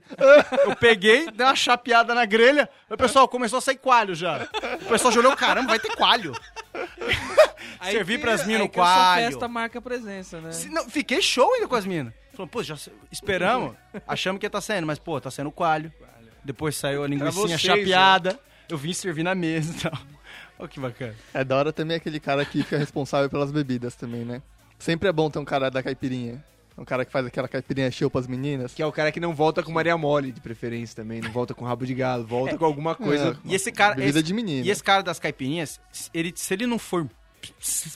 [0.65, 2.69] Eu peguei, dei uma chapeada na grelha.
[2.89, 4.47] O pessoal começou a sair coalho já.
[4.81, 6.33] O pessoal já olhou, caramba, vai ter coalho.
[7.79, 9.25] Aí Servi que- pras minas o sua coalho.
[9.27, 10.51] festa marca a presença, né?
[10.51, 12.13] Se- não, fiquei show ainda com as minas.
[12.31, 12.75] Falou, pô, já
[13.11, 13.75] esperamos.
[14.07, 15.91] Achamos que ia tá saindo, mas, pô, tá saindo coalho.
[16.43, 18.39] Depois saiu a linguiça chapeada.
[18.69, 19.91] Eu vim servir na mesa e tal.
[20.61, 21.15] Olha que bacana.
[21.33, 24.41] É da hora também aquele cara que fica responsável pelas bebidas também, né?
[24.79, 26.43] Sempre é bom ter um cara da caipirinha.
[26.77, 28.73] Um cara que faz aquela caipirinha show pras meninas.
[28.73, 31.19] Que é o cara que não volta com Maria Mole, de preferência também.
[31.19, 33.37] Não volta com rabo de galo, volta com alguma coisa.
[33.43, 33.95] E esse cara.
[33.95, 34.65] Bebida esse- de menina.
[34.65, 35.81] E esse cara das caipirinhas,
[36.13, 37.07] ele, se ele não for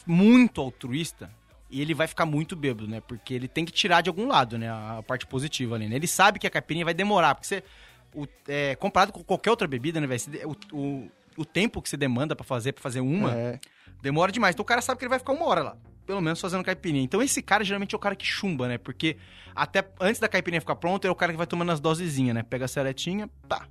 [0.05, 1.29] muito altruísta,
[1.71, 3.01] ele vai ficar muito bêbado, né?
[3.07, 4.69] Porque ele tem que tirar de algum lado, né?
[4.69, 5.95] A parte positiva ali, né?
[5.95, 7.63] Ele sabe que a caipirinha vai demorar, porque você.
[8.13, 10.21] O, é, comparado com qualquer outra bebida, né, velho?
[10.71, 13.59] O, o, o tempo que você demanda pra fazer, pra fazer uma, É.
[14.01, 14.53] demora demais.
[14.55, 15.77] Então o cara sabe que ele vai ficar uma hora lá.
[16.05, 17.03] Pelo menos fazendo caipirinha.
[17.03, 18.77] Então esse cara geralmente é o cara que chumba, né?
[18.77, 19.17] Porque
[19.55, 22.43] até antes da caipirinha ficar pronta, é o cara que vai tomando as dosezinhas, né?
[22.43, 23.67] Pega a seletinha, pá,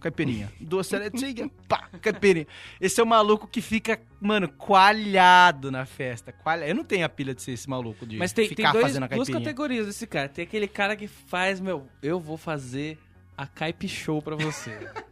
[0.00, 0.50] caipirinha.
[0.58, 2.46] Duas seletinhas, pá, caipirinha.
[2.80, 6.32] Esse é o maluco que fica, mano, coalhado na festa.
[6.32, 6.66] Coalha...
[6.66, 8.84] Eu não tenho a pilha de ser esse maluco de Mas tem, tem ficar dois,
[8.86, 9.40] fazendo a duas caipirinha.
[9.44, 10.28] categorias desse cara.
[10.28, 12.98] Tem aquele cara que faz, meu, eu vou fazer
[13.36, 14.70] a caipi show pra você.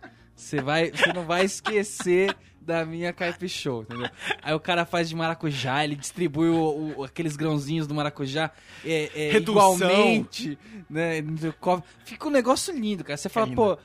[0.42, 4.08] Você vai, você não vai esquecer da minha caipi show, entendeu?
[4.40, 8.52] Aí o cara faz de maracujá, ele distribui o- o- aqueles grãozinhos do maracujá
[8.84, 11.24] é, é, igualmente, né?
[12.04, 13.16] Fica um negócio lindo, cara.
[13.16, 13.56] Você fala, lindo.
[13.56, 13.78] pô,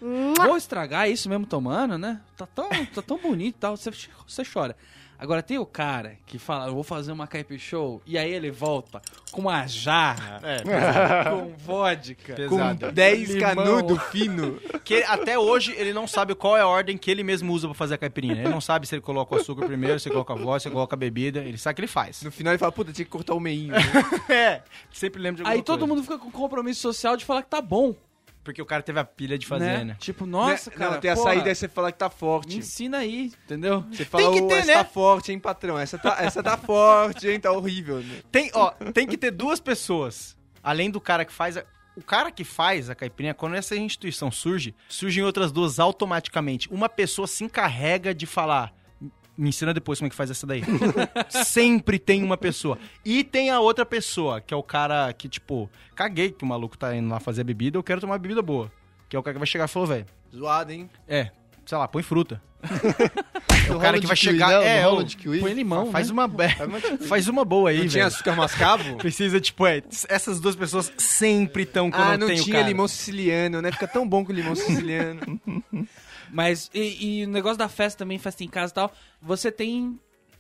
[0.46, 2.22] vou estragar isso mesmo tomando, né?
[2.36, 3.76] Tá tão, tá tão bonito e tal.
[3.76, 3.92] Você,
[4.28, 4.76] você chora.
[5.20, 8.52] Agora tem o cara que fala, eu vou fazer uma Caipira Show, e aí ele
[8.52, 9.02] volta
[9.32, 12.34] com uma jarra, É, com vodka.
[12.36, 12.86] pesado.
[12.88, 13.56] Com 10 Limão.
[13.56, 14.60] canudo fino.
[14.84, 17.74] Que até hoje ele não sabe qual é a ordem que ele mesmo usa pra
[17.74, 18.36] fazer a caipirinha.
[18.36, 20.68] Ele não sabe se ele coloca o açúcar primeiro, se ele coloca a voz, se
[20.70, 21.40] ele coloca a bebida.
[21.40, 22.22] Ele sabe o que ele faz.
[22.22, 23.74] No final ele fala, puta, tinha que cortar o meinho.
[24.30, 25.94] É, sempre lembra de alguma Aí todo coisa.
[25.94, 27.96] mundo fica com compromisso social de falar que tá bom,
[28.48, 29.98] Porque o cara teve a pilha de fazer, né?
[30.00, 30.78] Tipo, nossa, Né?
[30.78, 32.58] cara, Não, tem a porra, saída aí você fala que tá me forte.
[32.58, 33.84] ensina aí, entendeu?
[33.92, 35.78] Você fala, Tem que "Ô, ter, essa né?" tá forte, hein, patrão?
[35.78, 37.42] Essa tá, essa tá forte, hein?
[37.42, 37.98] Tá horrível.
[38.00, 38.22] Né?
[38.32, 40.38] Tem, ó, tem que ter duas pessoas.
[40.64, 41.66] Além do cara que faz a...
[41.94, 46.70] O cara que faz a caipirinha, quando essa instituição surge, surgem outras duas automaticamente.
[46.72, 48.74] Uma pessoa se encarrega de falar.
[49.38, 50.64] Me ensina depois como é que faz essa daí.
[51.30, 52.78] Sempre tem uma pessoa.
[53.06, 56.78] E tem a outra pessoa, que é o cara que, tipo, caguei que o maluco
[56.78, 58.72] tá indo lá fazer a bebida, eu quero tomar uma bebida boa.
[59.08, 60.90] Que é o cara que vai chegar e falou, velho, Zoado, hein?
[61.08, 61.30] é,
[61.66, 62.42] sei lá, põe fruta.
[63.68, 65.42] É o cara que vai chegar- Não, é, é, o- de kiwi.
[65.42, 66.14] Põe limão, faz né?
[66.14, 66.30] uma
[67.06, 68.16] faz uma boa aí, Não tinha velho.
[68.16, 68.96] açúcar mascavo?
[68.96, 72.68] Precisa, tipo, é, essas duas pessoas sempre estão quando ah, não tem tinha cara.
[72.68, 73.70] limão siciliano, né?
[73.74, 75.20] Fica tão bom com limão siciliano.
[76.30, 80.00] Mas, e, e o negócio da festa também, festa em casa e tal, você tem,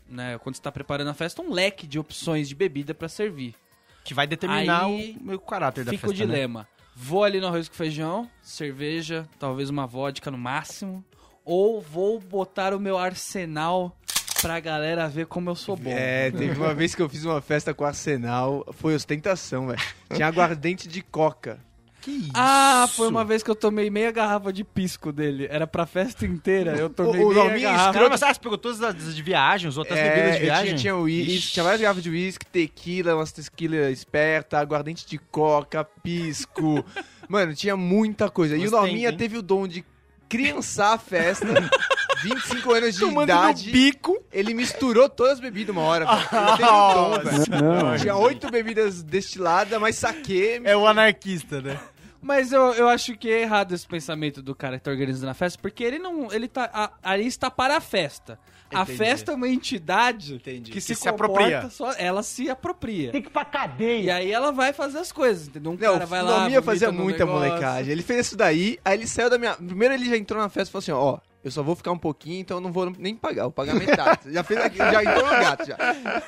[0.10, 3.56] né, quando você tá preparando a festa, um leque de opções de bebida pra servir.
[4.04, 6.34] Que vai determinar Aí o, o caráter da Fica o festa, né?
[6.34, 6.68] dilema.
[6.96, 11.04] Vou ali no arroz com feijão, cerveja, talvez uma vodka no máximo,
[11.46, 13.96] ou vou botar o meu arsenal
[14.42, 15.90] pra galera ver como eu sou bom.
[15.90, 19.82] É, teve uma vez que eu fiz uma festa com Arsenal, foi ostentação, velho.
[20.14, 21.60] Tinha aguardente de coca.
[22.08, 22.32] Que isso?
[22.34, 25.46] Ah, foi uma vez que eu tomei meia garrafa de pisco dele.
[25.52, 26.72] Era pra festa inteira.
[26.78, 27.94] Eu tomei O- o meia Norminha garrafa.
[28.00, 30.66] Caramba, você pegou todas as de viagem, as outras bebidas de É, eu viagem?
[30.68, 31.52] tinha, tinha, uísque, Ixi.
[31.52, 36.86] tinha várias garrafas de uísque, tequila, umas tequila esperta, aguardente de coca, pisco.
[37.28, 38.56] Mano, tinha muita coisa.
[38.56, 39.84] e o Norminha teve o dom de
[40.30, 41.46] criançar a festa.
[42.24, 43.66] 25 anos de Tomando idade.
[43.68, 44.18] no bico.
[44.32, 46.06] Ele misturou todas as bebidas uma hora.
[46.06, 46.28] velho.
[46.32, 47.98] Ele teve o dom.
[47.98, 50.60] Tinha oito bebidas destiladas, mas saquê.
[50.64, 51.78] É o anarquista, né?
[52.22, 55.34] Mas eu, eu acho que é errado esse pensamento do cara que tá organizando a
[55.34, 56.32] festa, porque ele não.
[56.34, 56.70] Ele tá.
[56.74, 58.40] A, ali está para a festa.
[58.74, 58.98] A Entendi.
[58.98, 60.72] festa é uma entidade Entendi.
[60.72, 61.70] que se, Que se apropria.
[61.70, 63.12] Só, ela se apropria.
[63.14, 64.02] Tem que ir pra cadeia.
[64.02, 65.72] E aí ela vai fazer as coisas, entendeu?
[65.72, 66.32] Um Não, cara vai o lá.
[66.40, 67.48] Norminha vomita fazia muita negócio.
[67.50, 67.92] molecagem.
[67.94, 69.54] Ele fez isso daí, aí ele saiu da minha.
[69.56, 71.98] Primeiro ele já entrou na festa e falou assim: ó, eu só vou ficar um
[71.98, 74.32] pouquinho, então eu não vou nem pagar, vou pagar metade.
[74.34, 75.78] já fez aqui, já entrou no gato já.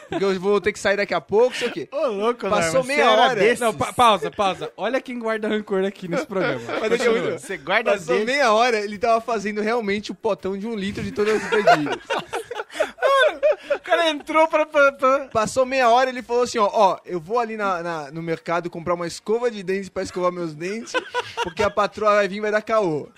[0.07, 1.89] Porque eu vou ter que sair daqui a pouco, sei o quê.
[1.91, 3.35] Ô, louco, Passou Norma, meia hora.
[3.35, 3.59] desses?
[3.59, 4.71] Não, pa- pausa, pausa.
[4.77, 6.61] Olha quem guarda rancor aqui nesse programa.
[6.79, 8.25] Mas muito- Você guarda Passou desse.
[8.25, 11.97] meia hora, ele tava fazendo realmente o potão de um litro de todas as bebidas.
[13.75, 14.65] O cara entrou pra...
[14.65, 15.19] pra, pra...
[15.27, 18.69] Passou meia hora, ele falou assim, ó, ó, eu vou ali na, na- no mercado
[18.69, 20.93] comprar uma escova de dentes pra escovar meus dentes,
[21.43, 23.09] porque a patroa vai vir e vai dar caô.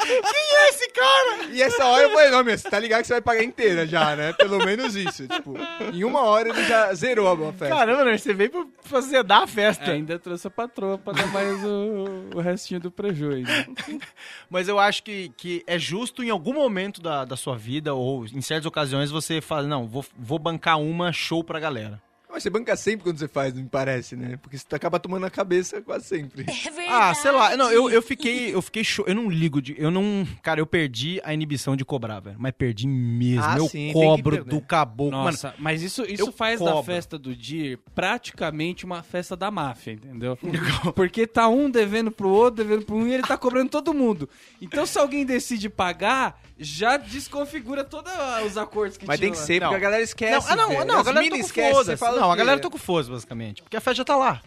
[0.00, 1.44] Quem é esse cara?
[1.52, 3.86] E essa hora eu falei, não, meu, você tá ligado que você vai pagar inteira
[3.86, 4.32] já, né?
[4.32, 5.54] Pelo menos isso, tipo,
[5.92, 7.68] em uma hora ele já zerou a festa.
[7.68, 9.84] Caramba, Norma, você veio pra fazer dar a festa.
[9.84, 13.50] É, ainda trouxe a patroa pra dar mais o, o restinho do prejuízo.
[14.48, 18.24] Mas eu acho que, que é justo em algum momento da, da sua vida, ou
[18.26, 22.00] em certas ocasiões, você fala, não, vou, vou bancar uma show pra galera.
[22.30, 24.38] Mas você banca sempre quando você faz, me parece, né?
[24.40, 26.46] Porque você acaba tomando na cabeça quase sempre.
[26.88, 27.56] Ah, sei lá.
[27.56, 28.54] Não, eu, eu fiquei.
[28.54, 29.04] Eu fiquei show.
[29.06, 29.74] Eu não ligo de.
[29.78, 30.26] Eu não.
[30.42, 32.36] Cara, eu perdi a inibição de cobrar, velho.
[32.38, 33.44] Mas perdi mesmo.
[33.44, 35.12] Ah, eu sim, cobro do caboclo.
[35.12, 36.84] Mano, Nossa, mas isso, isso faz da cobro.
[36.84, 40.38] festa do Dir praticamente uma festa da máfia, entendeu?
[40.94, 44.28] Porque tá um devendo pro outro, devendo pro um e ele tá cobrando todo mundo.
[44.60, 48.12] Então se alguém decide pagar, já desconfigura todos
[48.46, 49.46] os acordos que Mas tinha tem que lá.
[49.46, 49.74] ser, porque Não.
[49.74, 50.46] a galera esquece.
[50.46, 50.84] não, ah, não, velho.
[50.84, 52.60] não, a As galera mina tá com esquece, foda você fala Não, o a galera
[52.60, 53.62] tá com foda basicamente.
[53.62, 54.42] Porque a festa já tá lá.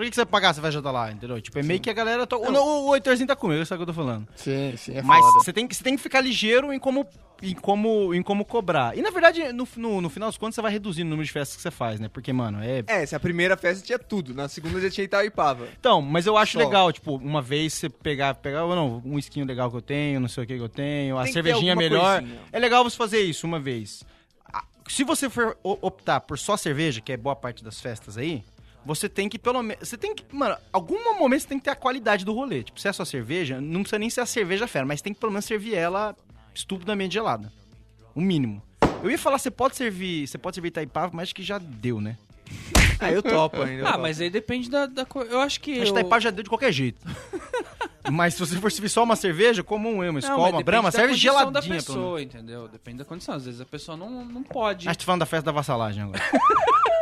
[0.00, 1.38] Por que, que você vai pagar se a festa já tá lá, entendeu?
[1.42, 2.26] Tipo, é meio que a galera.
[2.26, 2.36] To...
[2.36, 4.26] O, o, o Heitorzinho tá comigo, sabe o que eu tô falando?
[4.34, 7.06] Sim, sim, é Mas você tem, que- você tem que ficar ligeiro em como,
[7.42, 8.96] em como, em como cobrar.
[8.96, 11.32] E na verdade, no, no, no final dos contos, você vai reduzindo o número de
[11.32, 12.08] festas que você faz, né?
[12.08, 12.82] Porque, mano, é.
[12.86, 15.68] É, se a primeira festa tinha tudo, na segunda já tinha Itaipava.
[15.78, 16.64] Então, mas eu acho Só.
[16.64, 20.18] legal, tipo, uma vez você pegar, pegar, ou não, um esquinho legal que eu tenho,
[20.18, 22.20] não sei o que que eu tenho, a Tem ter cervejinha melhor.
[22.20, 22.40] coisinha.
[22.50, 24.02] É legal você fazer isso uma vez.
[24.88, 28.42] Se você for optar por só cerveja, que é boa parte das festas aí,
[28.84, 29.88] você tem que pelo menos.
[29.88, 30.24] Você tem que.
[30.34, 32.62] Mano, algum momento você tem que ter a qualidade do rolê.
[32.62, 35.20] Tipo, se é só cerveja, não precisa nem ser a cerveja fera, mas tem que
[35.20, 36.16] pelo menos servir ela
[36.54, 37.52] estupidamente gelada.
[38.14, 38.62] O mínimo.
[39.02, 40.26] Eu ia falar, você pode servir.
[40.26, 42.16] Você pode servir Itaipava, mas acho que já deu, né?
[43.02, 43.80] Ah, eu topo ainda.
[43.82, 44.02] eu Ah, topo.
[44.02, 45.72] mas aí depende da, da co- Eu acho que.
[45.72, 45.92] Acho que eu...
[45.92, 47.00] Itaipava já deu de qualquer jeito.
[48.10, 50.90] Mas se você for servir só uma cerveja, como um, uma escola, uma depende brama,
[50.90, 51.50] da serve geladinha.
[51.52, 51.84] da pelo menos.
[51.86, 52.66] pessoa, entendeu?
[52.68, 53.34] Depende da condição.
[53.36, 54.88] Às vezes a pessoa não, não pode.
[54.88, 56.20] Acho que tô falando da festa da vassalagem agora.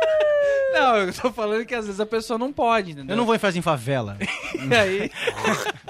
[0.73, 3.13] Não, eu tô falando que às vezes a pessoa não pode, entendeu?
[3.13, 4.17] Eu não vou em festa em favela.
[4.59, 5.09] E aí.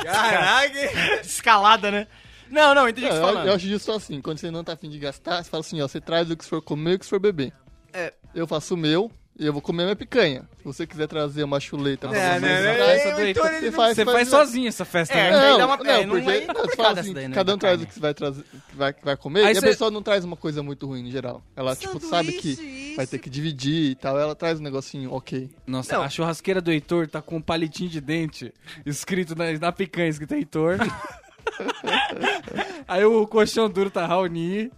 [0.03, 1.21] Caraca!
[1.21, 2.07] Escalada, né?
[2.49, 3.47] Não, não, entendi o É, que você eu, tá falando.
[3.47, 5.87] eu acho justo assim, quando você não tá afim de gastar, você fala assim, ó,
[5.87, 7.53] você traz o que for comer e o que for beber.
[7.93, 8.13] É.
[8.33, 10.41] Eu faço o meu eu vou comer minha picanha.
[10.57, 13.01] Se você quiser trazer uma chuleta pra É, você, né, traz.
[13.01, 15.37] É, então Você faz, Você faz- faz sozinho essa festa, É, né?
[15.51, 17.81] Não, dá uma- não, é, não porque não, essa assim, daí, né, cada um traz
[17.81, 20.03] o que vai, trazer, que vai, que vai comer Aí e cê- a pessoa não
[20.03, 21.41] traz uma coisa muito ruim em geral.
[21.55, 25.49] Ela, tipo, sabe que vai ter que dividir e tal, ela traz um negocinho ok.
[25.65, 26.03] Nossa, Não.
[26.03, 28.53] a churrasqueira do Heitor tá com um palitinho de dente
[28.85, 30.77] escrito na, na picanha, escrito Heitor.
[32.87, 34.71] Aí o colchão duro tá Raoni.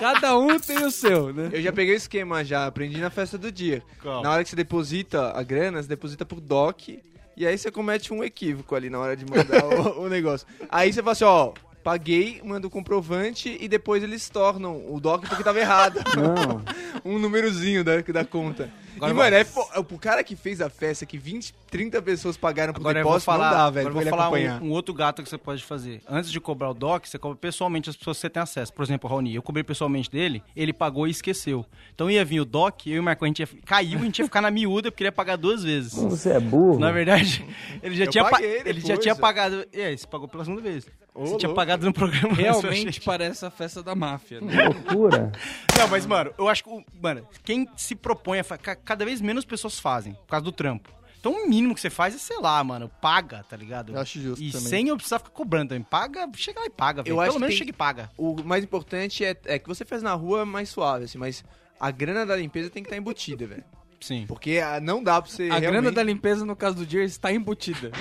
[0.00, 1.50] Cada um tem o seu, né?
[1.52, 3.82] Eu já peguei o esquema já, aprendi na festa do dia.
[4.00, 4.22] Qual?
[4.22, 7.00] Na hora que você deposita a grana, você deposita por DOC,
[7.36, 9.64] e aí você comete um equívoco ali na hora de mandar
[9.96, 10.46] o, o negócio.
[10.68, 15.28] Aí você fala assim, ó, paguei, manda o comprovante, e depois eles tornam o DOC
[15.28, 16.00] porque tava errado.
[16.16, 16.62] Não.
[17.04, 18.70] um númerozinho da, da conta.
[18.96, 22.36] Agora e, mano, é, fo- o cara que fez a festa, que 20, 30 pessoas
[22.36, 24.30] pagaram pro Agora eu vou depósito, falar, não dá, velho, agora vou falar
[24.62, 26.00] um, um outro gato que você pode fazer.
[26.08, 28.72] Antes de cobrar o DOC, você cobra pessoalmente as pessoas que você tem acesso.
[28.72, 31.64] Por exemplo, o Raoni, eu cobrei pessoalmente dele, ele pagou e esqueceu.
[31.94, 34.18] Então ia vir o DOC, eu e o Marco, a gente ia, caiu, a gente
[34.18, 35.94] ia ficar na miúda, porque ele ia pagar duas vezes.
[35.94, 36.78] Você é burro.
[36.78, 37.44] Na verdade,
[37.82, 39.66] ele já Eu tinha, pa- ele já tinha pagado.
[39.72, 40.86] É, você pagou pela segunda vez.
[41.14, 41.54] Ô, você tinha louco.
[41.60, 42.34] pagado no programa.
[42.34, 44.64] Realmente parece a festa da máfia, né?
[44.64, 45.30] Loucura.
[45.78, 48.44] Não, mas, mano, eu acho que, mano, quem se propõe a
[48.84, 50.90] cada vez menos pessoas fazem, por causa do trampo.
[51.20, 53.92] Então, o mínimo que você faz é, sei lá, mano, paga, tá ligado?
[53.92, 54.66] Eu acho justo E também.
[54.68, 55.84] sem eu precisar ficar cobrando também.
[55.84, 57.14] Paga, chega lá e paga, velho.
[57.14, 58.10] Eu acho Pelo menos tem- chega e paga.
[58.18, 61.44] O mais importante é, é que você faz na rua mais suave, assim, mas
[61.78, 63.62] a grana da limpeza tem que estar embutida, velho.
[64.00, 64.24] Sim.
[64.26, 65.94] Porque ah, não dá pra você A grana realmente...
[65.94, 67.92] da limpeza, no caso do dia, está embutida.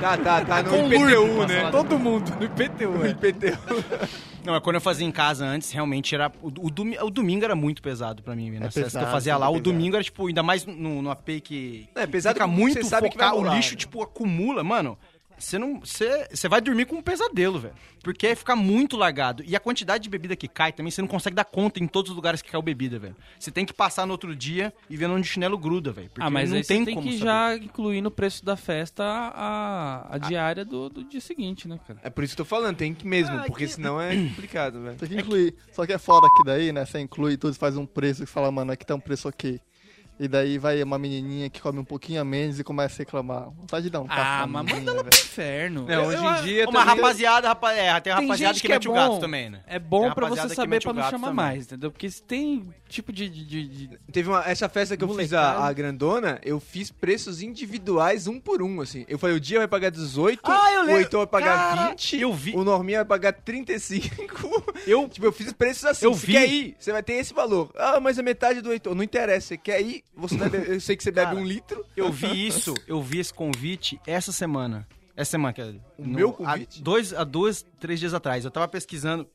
[0.00, 1.70] Tá, tá, tá no Com IPTU, lurdo, né?
[1.70, 3.10] Todo mundo no IPTU, é.
[3.10, 3.58] IPTU.
[4.44, 6.30] Não, mas quando eu fazia em casa antes, realmente era.
[6.40, 9.12] O, o, o domingo era muito pesado pra mim, nas festas que eu É pesado,
[9.12, 9.46] fazia lá.
[9.46, 9.76] sempre O pesado.
[9.76, 11.88] domingo era, tipo, ainda mais no, no AP que.
[11.94, 13.76] É, pesado fica muito você sabe que vai focar, o lixo, né?
[13.76, 14.62] tipo, acumula.
[14.62, 14.96] Mano,
[15.38, 15.80] você não.
[15.80, 17.74] Você você vai dormir com um pesadelo, velho.
[18.02, 19.42] Porque fica muito largado.
[19.46, 22.10] E a quantidade de bebida que cai também, você não consegue dar conta em todos
[22.10, 23.16] os lugares que caiu bebida, velho.
[23.38, 26.08] Você tem que passar no outro dia e vendo onde o chinelo gruda, velho.
[26.08, 27.24] Porque Ah, mas não aí tem tem como que saber.
[27.24, 31.98] já incluir no preço da festa a, a diária do, do dia seguinte, né, cara?
[32.02, 34.14] É por isso que eu tô falando, tem que mesmo, Ah, porque que- senão é
[34.28, 34.96] complicado, velho.
[34.96, 35.54] Tem que incluir.
[35.72, 36.84] Só que é foda que daí, né?
[36.84, 39.60] Você inclui tudo, faz um preço que fala, mano, aqui tá um preço ok.
[40.20, 43.50] E daí vai uma menininha que come um pouquinho a menos e começa a reclamar.
[43.50, 45.86] Vontade de dar um tapa Ah, mas manda ela pro inferno.
[45.86, 47.72] Não, hoje em dia Uma também- rapaziada, rapa...
[47.72, 48.96] é, tem rapaziada que, que é mete o bom.
[48.96, 49.60] gato também, né?
[49.66, 51.34] É bom pra você saber pra o não chamar também.
[51.34, 51.90] mais, entendeu?
[51.92, 53.28] Porque se tem tipo de...
[53.28, 56.90] de, de- de- Teve uma, essa festa que eu fiz a, a grandona, eu fiz
[56.90, 59.04] preços individuais um por um, assim.
[59.08, 60.90] Eu falei, o dia vai pagar 18, Ah, eu o.
[60.98, 62.54] Heitor vai pagar Cara, 20, eu vi.
[62.56, 64.64] o Norminha vai pagar 35.
[64.86, 66.04] Eu, tipo, eu fiz preços assim.
[66.06, 66.32] Eu você vi.
[66.32, 66.76] quer ir?
[66.78, 67.70] Você vai ter esse valor.
[67.76, 68.94] Ah, mas a metade do Heitor.
[68.94, 70.02] Não interessa, você quer ir?
[70.14, 71.84] Você bebe, eu sei que você bebe Cara, um litro.
[71.96, 74.86] eu vi isso, eu vi esse convite essa semana.
[75.16, 76.80] Essa semana, que é O meu convite?
[76.80, 78.44] Há dois, há dois, três dias atrás.
[78.44, 79.28] Eu tava pesquisando,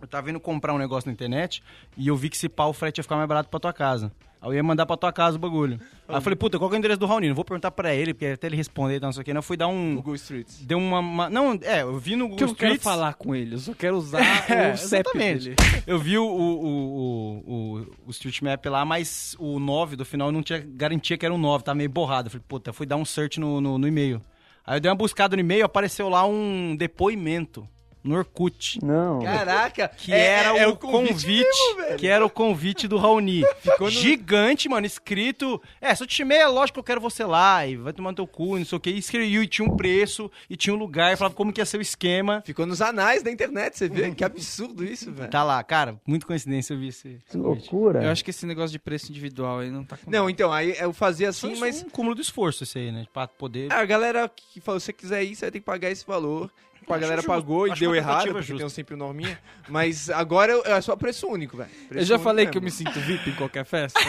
[0.00, 1.62] eu tava indo comprar um negócio na internet
[1.96, 4.12] e eu vi que se pau o frete ia ficar mais barato pra tua casa.
[4.44, 5.80] Aí eu ia mandar pra tua casa o bagulho.
[6.06, 7.34] Aí eu falei, puta, qual que é o endereço do Raulino?
[7.34, 9.32] Vou perguntar pra ele, porque até ele responder, então, não sei o que.
[9.32, 9.94] Não, eu fui dar um...
[9.96, 10.60] Google Streets.
[10.60, 12.84] Deu uma, uma- Não, é, eu vi no Que eu Google não quero Streets...
[12.84, 15.44] falar com ele, eu só quero usar É, o CEP exatamente.
[15.50, 15.56] dele.
[15.86, 20.28] Eu vi o, o, o, o, o Street Map lá, mas o 9 do final
[20.28, 22.26] eu não tinha garantia que era um 9, tava meio borrado.
[22.28, 24.20] Eu falei, puta, eu fui dar um search no, no, no e-mail.
[24.66, 27.68] Aí eu dei uma buscada no e-mail, apareceu lá um depoimento
[28.04, 28.78] no Orkut.
[28.84, 29.20] Não.
[29.22, 31.96] Caraca, Que é- era é o convite, mesmo, velho.
[31.96, 33.42] que era o convite do Raoni.
[33.88, 35.60] Gigante, mano, escrito.
[35.80, 38.10] É, se eu te chamei, é lógico que eu quero você lá, e vai tomar
[38.10, 38.90] no teu cu, não sei o que.
[38.90, 41.64] E escreveu, e tinha um preço, e tinha um lugar, e falava como que ia
[41.66, 42.42] ser o esquema.
[42.44, 44.10] Ficou nos anais da internet, você vê?
[44.14, 45.30] Que absurdo isso, velho.
[45.30, 47.18] Tá lá, cara, muito coincidência eu vi esse.
[47.30, 48.02] Que loucura.
[48.04, 50.74] Eu acho que esse negócio de preço individual aí não tá com Não, então, aí
[50.78, 53.06] eu fazia assim, Sim, mas um cúmulo do esforço esse aí, né?
[53.12, 53.72] Pra poder.
[53.72, 56.50] a galera que falou, se você quiser ir, você vai ter que pagar esse valor.
[56.88, 57.28] A galera justo.
[57.28, 58.56] pagou e deu errado, porque justa.
[58.64, 59.38] tem sempre o norminha.
[59.68, 61.70] Mas agora eu- é só preço único, velho.
[61.90, 62.78] Eu já falei que eu me mesmo.
[62.86, 63.98] sinto VIP em qualquer festa.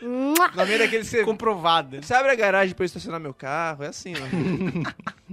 [0.00, 2.00] Norminha é daquele que você, comprovada.
[2.00, 4.84] você abre a garagem pra eu estacionar meu carro, é assim, mano.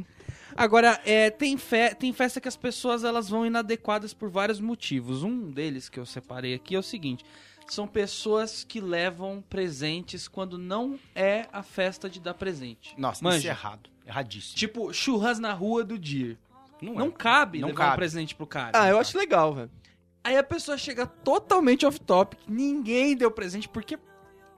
[0.58, 5.22] Agora, é, tem, fe tem festa que as pessoas elas vão inadequadas por vários motivos.
[5.22, 7.26] Um deles que eu separei aqui é o seguinte:
[7.74, 12.94] são pessoas que levam presentes quando não é a festa de dar presente.
[12.98, 13.38] Nossa, Manja.
[13.38, 13.90] isso é errado.
[14.06, 14.56] Erradíssimo.
[14.58, 16.38] Tipo, churras na rua do dia.
[16.82, 17.12] não, Não é.
[17.12, 17.98] cabe Não levar um cabe.
[17.98, 18.72] presente pro cara.
[18.74, 19.72] Ah, eu acho legal, velho.
[20.24, 23.98] Aí a pessoa chega totalmente off-topic, ninguém deu presente, porque.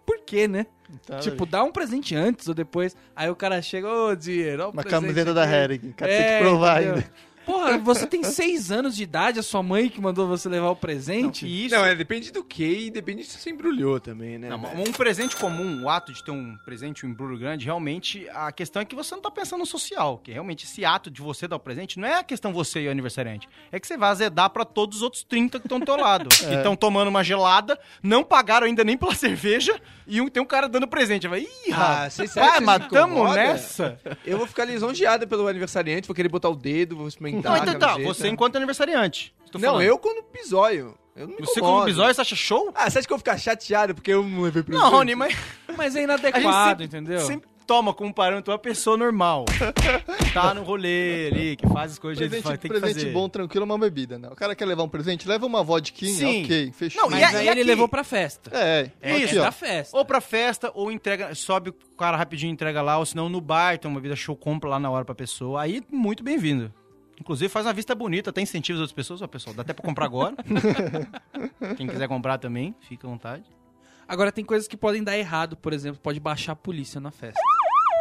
[0.06, 0.66] Por quê, né?
[1.06, 2.96] Tá, tipo, dá um presente antes ou depois.
[3.14, 5.90] Aí o cara chega, ô, dinheiro, ó o Uma presente camiseta da aqui." Hering.
[5.90, 6.96] O cara tem É, que provar entendeu?
[6.96, 7.14] ainda.
[7.48, 10.76] Porra, você tem seis anos de idade, a sua mãe que mandou você levar o
[10.76, 11.46] presente?
[11.48, 11.76] E isso.
[11.76, 14.50] Não, é, depende do que e depende se você embrulhou também, né?
[14.50, 18.52] Não, um presente comum, o ato de ter um presente, um embrulho grande, realmente a
[18.52, 20.20] questão é que você não tá pensando no social.
[20.24, 22.88] Que realmente esse ato de você dar o presente não é a questão você e
[22.88, 23.48] o aniversariante.
[23.72, 26.28] É que você vai azedar pra todos os outros 30 que estão do teu lado.
[26.48, 30.46] Que estão tomando uma gelada, não pagaram ainda nem pela cerveja e um- tem um
[30.46, 31.28] cara dando presente.
[31.28, 34.00] Vai, ih, Ah, rapaz, vocês sabem que vai, vocês se matamos nessa.
[34.26, 37.37] Eu vou ficar lisonjeada pelo aniversariante, vou querer botar o dedo, vou experimentar.
[37.42, 38.14] Não, então a tá, camiseta.
[38.14, 39.34] você enquanto aniversariante.
[39.52, 39.84] Tô Não, falando.
[39.84, 40.98] eu quando pisóio.
[41.16, 42.72] Eu não me Você como bisóio, você acha show?
[42.76, 44.84] Ah, você acha que eu vou ficar chateado porque eu não levei presente?
[44.84, 45.36] Não, Rony, mas
[45.76, 47.20] Mas é a inadequado, gente sempre, entendeu?
[47.26, 49.44] sempre toma como parâmetro uma pessoa normal.
[50.34, 53.12] tá no rolê ali, que faz as coisas Presente, que faz, tem que presente fazer.
[53.14, 54.30] bom, tranquilo, é uma bebida, né?
[54.32, 56.44] O cara quer levar um presente, leva uma vodquinha, Sim.
[56.46, 57.02] ok, fechou.
[57.04, 57.64] Não, Mas E aí ele aqui?
[57.64, 58.50] levou pra festa.
[58.54, 59.98] É, É aqui, isso, da festa.
[59.98, 63.78] Ou pra festa, ou entrega, sobe o cara rapidinho entrega lá, ou senão no bar,
[63.78, 65.62] tem uma vida show, compra lá na hora pra pessoa.
[65.62, 66.72] Aí, muito bem-vindo.
[67.20, 69.22] Inclusive, faz uma vista bonita, até incentiva as outras pessoas.
[69.22, 70.36] Ó, pessoal, dá até pra comprar agora.
[71.76, 73.44] Quem quiser comprar também, fica à vontade.
[74.08, 77.40] Agora tem coisas que podem dar errado, por exemplo, pode baixar a polícia na festa.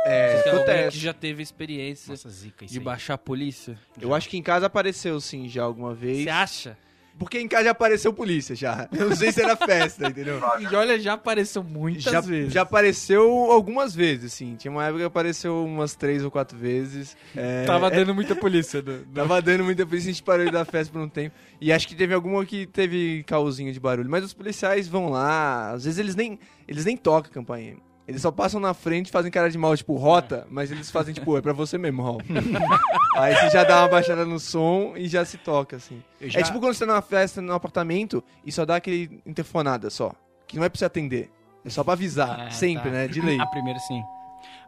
[0.07, 0.99] É, alguém que acontece.
[0.99, 2.85] já teve experiência Nossa, zica isso de aí.
[2.85, 3.77] baixar a polícia?
[4.01, 6.23] Eu acho que em casa apareceu sim já alguma vez.
[6.23, 6.79] Você acha?
[7.19, 8.89] Porque em casa já apareceu polícia já.
[8.93, 10.39] Eu não sei se era festa, entendeu?
[10.61, 12.53] E olha, já apareceu muitas Já, vezes.
[12.53, 14.55] já apareceu algumas vezes, assim.
[14.57, 17.17] Tinha uma época que apareceu umas três ou quatro vezes.
[17.35, 18.83] É, Tava é, dando muita polícia.
[18.83, 21.35] do- do- Tava dando muita polícia, a gente parou de dar festa por um tempo.
[21.59, 24.11] E acho que teve alguma que teve causinho de barulho.
[24.11, 26.39] Mas os policiais vão lá, às vezes eles nem,
[26.69, 27.77] eles nem tocam a campainha.
[28.09, 31.37] Eles só passam na frente, fazem cara de mal, tipo, rota, mas eles fazem, tipo,
[31.37, 32.21] é pra você mesmo, Raul.
[33.17, 36.03] Aí você já dá uma baixada no som e já se toca, assim.
[36.21, 39.21] Eu já- É tipo quando você tá numa festa, num apartamento, e só dá aquele
[39.27, 40.13] interfonada só.
[40.47, 41.31] Que não é pra você atender.
[41.65, 42.41] É só pra avisar.
[42.43, 42.97] Ah, sempre, tá.
[42.97, 43.09] né?
[43.09, 43.41] De lei.
[43.41, 44.01] A primeira, sim.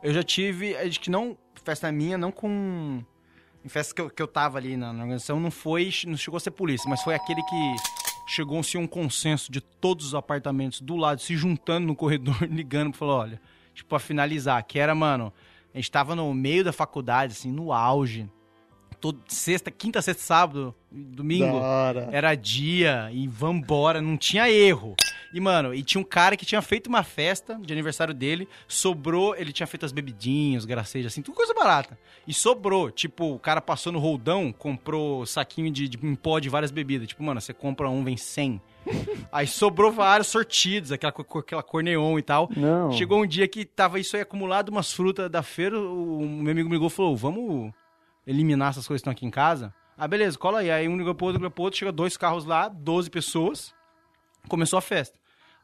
[0.03, 3.01] Eu já tive, acho que não, festa minha, não com...
[3.65, 6.37] Em festa que eu, que eu tava ali na, na organização, não foi, não chegou
[6.39, 7.77] a ser polícia, mas foi aquele que
[8.29, 12.95] chegou-se a um consenso de todos os apartamentos do lado, se juntando no corredor, ligando,
[12.95, 13.41] falou, olha,
[13.75, 15.33] tipo, pra finalizar, que era, mano,
[15.75, 18.29] a gente tava no meio da faculdade, assim, no auge,
[19.01, 21.59] todo, sexta, quinta, sexta, sábado, domingo,
[22.13, 24.95] era dia e vambora, não tinha erro.
[25.33, 29.37] E, mano, e tinha um cara que tinha feito uma festa de aniversário dele, sobrou,
[29.37, 31.99] ele tinha feito as bebidinhas, gracejos, assim, tudo coisa barata.
[32.27, 36.49] E sobrou, tipo, o cara passou no roldão, comprou saquinho de, de em pó de
[36.49, 37.09] várias bebidas.
[37.09, 38.61] Tipo, mano, você compra um, vem 100.
[39.31, 42.49] Aí sobrou vários sortidos, aquela, aquela cor neon e tal.
[42.57, 42.91] Não.
[42.93, 46.69] Chegou um dia que tava isso aí acumulado, umas frutas da feira, o meu amigo
[46.69, 47.71] me ligou e falou, vamos
[48.27, 49.75] eliminar essas coisas que estão aqui em casa?
[49.97, 50.71] Ah, beleza, cola aí.
[50.71, 53.75] Aí um ligou pro outro, ligou pro outro, chega dois carros lá, 12 pessoas,
[54.47, 55.19] começou a festa.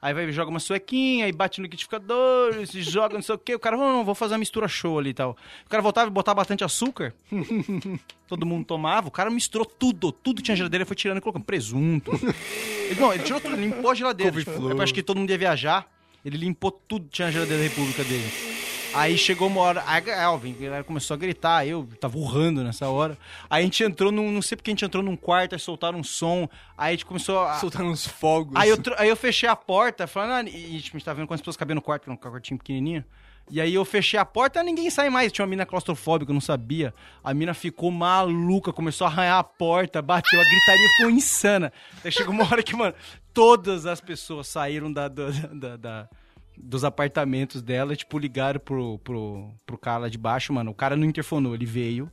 [0.05, 3.55] Aí vai, joga uma suequinha, aí bate no liquidificador, se joga não sei o quê.
[3.55, 5.35] O cara, não, vou fazer uma mistura show ali e tal.
[5.65, 7.15] O cara voltava e botava bastante açúcar.
[8.29, 9.09] Todo mundo tomava.
[9.09, 10.13] O cara misturou tudo.
[10.13, 10.83] Tudo tinha geladeira.
[10.83, 12.11] Ele foi tirando e colocando presunto.
[12.91, 14.39] ele, não, ele tirou tudo, limpou a geladeira.
[14.39, 15.87] Tipo, eu acho que todo mundo ia viajar.
[16.23, 18.54] Ele limpou tudo, tinha na geladeira da República dele.
[18.95, 23.19] Aí chegou uma hora, a Elvin, começou a gritar, eu tava urrando nessa hora.
[23.51, 25.99] Aí a gente entrou num, não sei porque a gente entrou num quarto, aí soltaram
[25.99, 27.55] um som, aí a gente começou a...
[27.59, 28.55] Soltaram uns fogos.
[28.57, 31.27] Aí eu, aí eu fechei a porta, falando, ah, e tipo, a gente tava vendo
[31.27, 33.05] quantas pessoas cabiam no quarto, que era um quartinho pequenininho.
[33.51, 35.31] E aí eu fechei a porta, ninguém sai mais.
[35.31, 36.95] Tinha uma mina claustrofóbica, eu não sabia.
[37.23, 41.71] A mina ficou maluca, começou a arranhar a porta, bateu, a gritaria ficou insana.
[42.03, 42.95] Aí chegou uma hora que, mano,
[43.35, 46.09] todas as pessoas saíram da, da- da- da-
[46.57, 50.71] dos apartamentos dela, tipo, ligaram pro, pro, pro cara lá de baixo, mano.
[50.71, 52.11] O cara não interfonou, ele veio,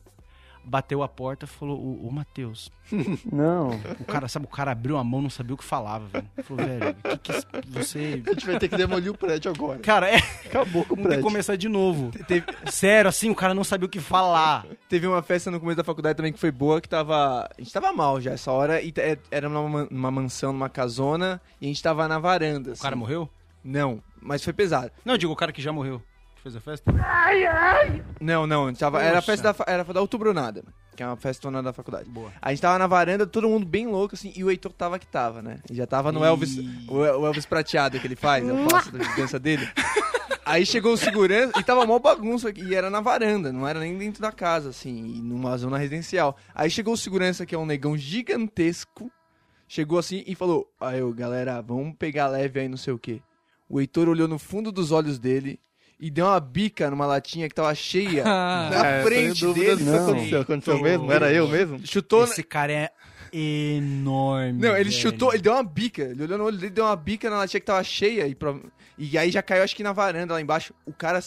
[0.63, 2.71] bateu a porta e falou, ô, ô Matheus,
[3.31, 3.69] Não.
[3.99, 6.27] o cara, sabe, o cara abriu a mão, não sabia o que falava, velho.
[6.43, 8.21] Falou, velho, o que que você...
[8.27, 9.79] A gente vai ter que demolir o prédio agora.
[9.79, 10.17] Cara, é...
[10.45, 11.23] Acabou com o Vamos ter que prédio.
[11.23, 12.11] começar de novo.
[12.69, 14.65] Sério, assim, o cara não sabia o que falar.
[14.89, 17.43] Teve uma festa no começo da faculdade também que foi boa, que tava.
[17.57, 21.41] A gente tava mal já essa hora, e é- era numa, numa mansão, numa casona,
[21.59, 22.73] e a gente tava na varanda.
[22.73, 22.99] O cara assim.
[22.99, 23.29] morreu?
[23.63, 24.91] Não, mas foi pesado.
[25.03, 26.01] Não, eu digo o cara que já morreu.
[26.35, 26.91] Que fez a festa?
[28.19, 30.63] Não, não, a gente tava, era a festa da, era da Outubronada,
[30.95, 32.09] que é uma festona da faculdade.
[32.09, 32.31] Boa.
[32.41, 35.07] A gente tava na varanda, todo mundo bem louco, assim, e o Heitor tava que
[35.07, 35.59] tava, né?
[35.69, 36.23] E já tava no.
[36.23, 36.57] Elvis,
[36.87, 39.67] o, o Elvis prateado que ele faz, eu faço da dança dele.
[40.43, 43.97] Aí chegou o segurança e tava mó bagunça, e era na varanda, não era nem
[43.97, 46.35] dentro da casa, assim, numa zona residencial.
[46.53, 49.11] Aí chegou o segurança, que é um negão gigantesco,
[49.67, 53.21] chegou assim e falou: Aí, eu, galera, vamos pegar leve aí, não sei o quê.
[53.71, 55.59] O Heitor olhou no fundo dos olhos dele
[55.99, 59.77] e deu uma bica numa latinha que tava cheia na É, frente dele.
[59.77, 60.41] se isso aconteceu.
[60.41, 61.11] Aconteceu mesmo?
[61.11, 61.79] Era eu mesmo?
[61.87, 62.23] Chutou.
[62.25, 62.91] Esse cara é
[63.31, 64.59] enorme.
[64.61, 64.91] Não, ele velho.
[65.01, 66.03] chutou, ele deu uma bica.
[66.03, 68.27] Ele olhou no olho dele, deu uma bica na latinha que tava cheia.
[68.27, 68.35] E,
[68.97, 70.73] e aí já caiu, acho que na varanda lá embaixo.
[70.85, 71.19] O cara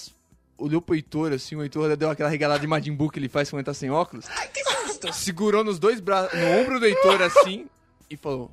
[0.59, 3.49] olhou pro Heitor, assim, o Heitor deu aquela regalada de Majin Buu que ele faz
[3.51, 4.27] quando ele tá sem óculos.
[5.13, 7.67] segurou nos dois braços, no ombro do Heitor assim,
[8.11, 8.51] e falou: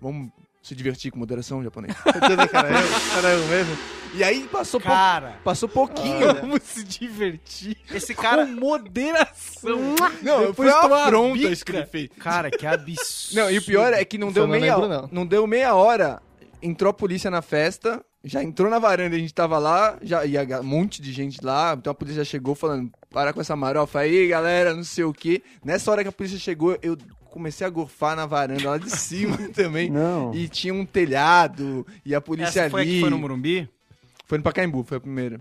[0.00, 0.30] Vamos
[0.62, 1.94] se divertir com moderação, japonês.
[2.04, 3.76] Eu mesmo?
[4.14, 6.34] E aí passou, pou- Cara, passou pouquinho.
[6.40, 7.76] Vamos se divertir.
[7.94, 8.44] esse cara.
[8.44, 9.78] Com moderação.
[10.22, 11.50] Não, Depois foi uma uma afronta bica.
[11.50, 12.10] isso que ele fez.
[12.18, 13.34] Cara, que absurdo.
[13.40, 15.02] Não, e o pior é que não Isso deu eu não meia lembro, hora.
[15.02, 15.08] não.
[15.12, 16.20] Não deu meia hora.
[16.62, 20.42] Entrou a polícia na festa, já entrou na varanda, a gente tava lá, já ia
[20.60, 24.00] um monte de gente lá, então a polícia já chegou falando, para com essa marofa
[24.00, 25.42] aí, galera, não sei o quê.
[25.64, 26.98] Nessa hora que a polícia chegou, eu
[27.30, 29.88] comecei a gorfar na varanda lá de cima também.
[29.90, 30.34] Não.
[30.34, 32.92] E tinha um telhado, e a polícia Essa foi a ali.
[32.94, 33.68] que foi no Morumbi?
[34.26, 35.40] Foi no Pacaembu, foi a primeira.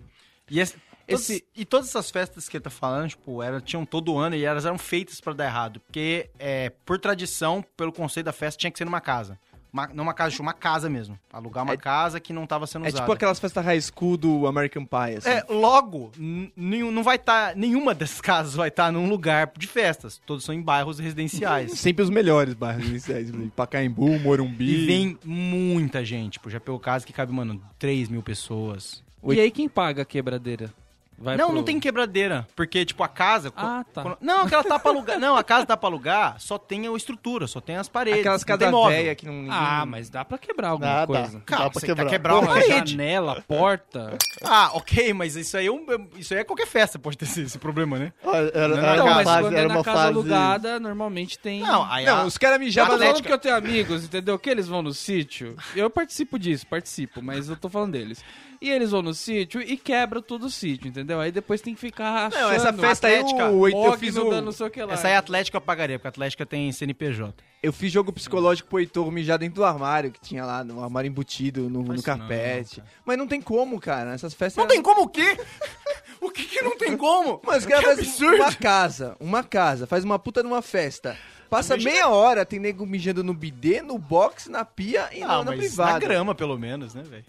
[0.50, 0.76] E, esse,
[1.08, 4.36] todos- Esse- e todas essas festas que ele tá falando, tipo, era, tinham todo ano
[4.36, 5.80] e elas eram feitas pra dar errado.
[5.82, 9.38] Porque, é, por tradição, pelo conceito da festa, tinha que ser numa casa.
[9.72, 11.18] Uma- não uma casa, uma casa mesmo.
[11.32, 13.04] Alugar uma É- casa que não tava sendo É usada.
[13.04, 15.30] tipo aquelas festas high school do American Pie, assim.
[15.30, 17.56] É, logo, não vai estar.
[17.56, 20.20] nenhuma dessas casas vai estar num lugar de festas.
[20.26, 21.72] Todos são em bairros residenciais.
[21.78, 23.32] Sempre os melhores bairros iniciais.
[23.56, 24.84] Pacaembu, Morumbi.
[24.84, 26.34] E vem muita gente.
[26.34, 29.04] Tipo, já pegou casa que cabe, mano, 3 mil pessoas.
[29.24, 30.74] E aí quem paga a quebradeira?
[31.22, 32.48] Vai não, pro- não tem quebradeira.
[32.56, 33.52] Porque, tipo, a casa.
[33.56, 34.02] Ah, tá.
[34.04, 35.20] quando- não, aquela tá pra alugar.
[35.20, 38.22] Não, a casa tá pra alugar, só tem a estrutura, só tem as paredes.
[38.22, 39.48] Aquelas casas velhas que não...
[39.52, 41.08] Ah, mas dá pra quebrar alguma Dá, dá.
[41.08, 41.42] coisa.
[41.46, 42.06] Cara, Dá pra quebrar.
[42.10, 42.92] quebrar uma parede.
[42.92, 44.18] janela, porta.
[44.42, 47.42] Ah, ok, mas isso aí, é um, isso aí é qualquer festa, pode ter esse,
[47.42, 48.14] esse problema, né?
[48.24, 50.08] Olha, Era, era Não, uma mas fase, quando era é uma na casa fase...
[50.08, 51.60] alugada, normalmente tem...
[51.62, 52.88] Não, aí Não, a- os caras tô na...
[52.88, 54.40] falando que eu tenho amigos, entendeu?
[54.40, 55.58] Que eles vão no sítio.
[55.76, 58.24] Eu participo disso, participo, mas eu tô falando deles.
[58.62, 61.20] E eles vão no sítio e quebram todo o sítio, entendeu?
[61.22, 62.42] Aí depois tem que ficar achando.
[62.42, 64.84] Não, essa festa aí, Atlética, o, eu, Mogno fiz o, dando não sei o que
[64.84, 64.94] lá.
[64.94, 67.34] Essa aí a Atlética eu pagaria, porque a Atlética tem CNPJ.
[67.64, 71.08] eu fiz jogo psicológico pro Heitor mijar dentro do armário, que tinha lá, no armário
[71.08, 72.80] embutido, no, no Faz carpete.
[72.80, 72.86] não.
[73.06, 74.14] Mas não tem como, cara.
[74.14, 74.62] Essas festas...
[74.62, 75.38] Não tem como o quê?
[76.20, 77.42] o que que não tem como?
[77.46, 78.36] Mas que fazem absurdo.
[78.44, 81.18] uma casa, uma casa, faz uma puta numa festa.
[81.50, 85.46] Passa meia hora, tem nego mijando no bidê, no box, na pia e Ah, não,
[85.46, 85.94] na mas privada.
[85.94, 87.26] na grama, pelo menos, né, velho?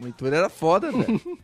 [0.00, 1.20] O Heitor era foda, velho.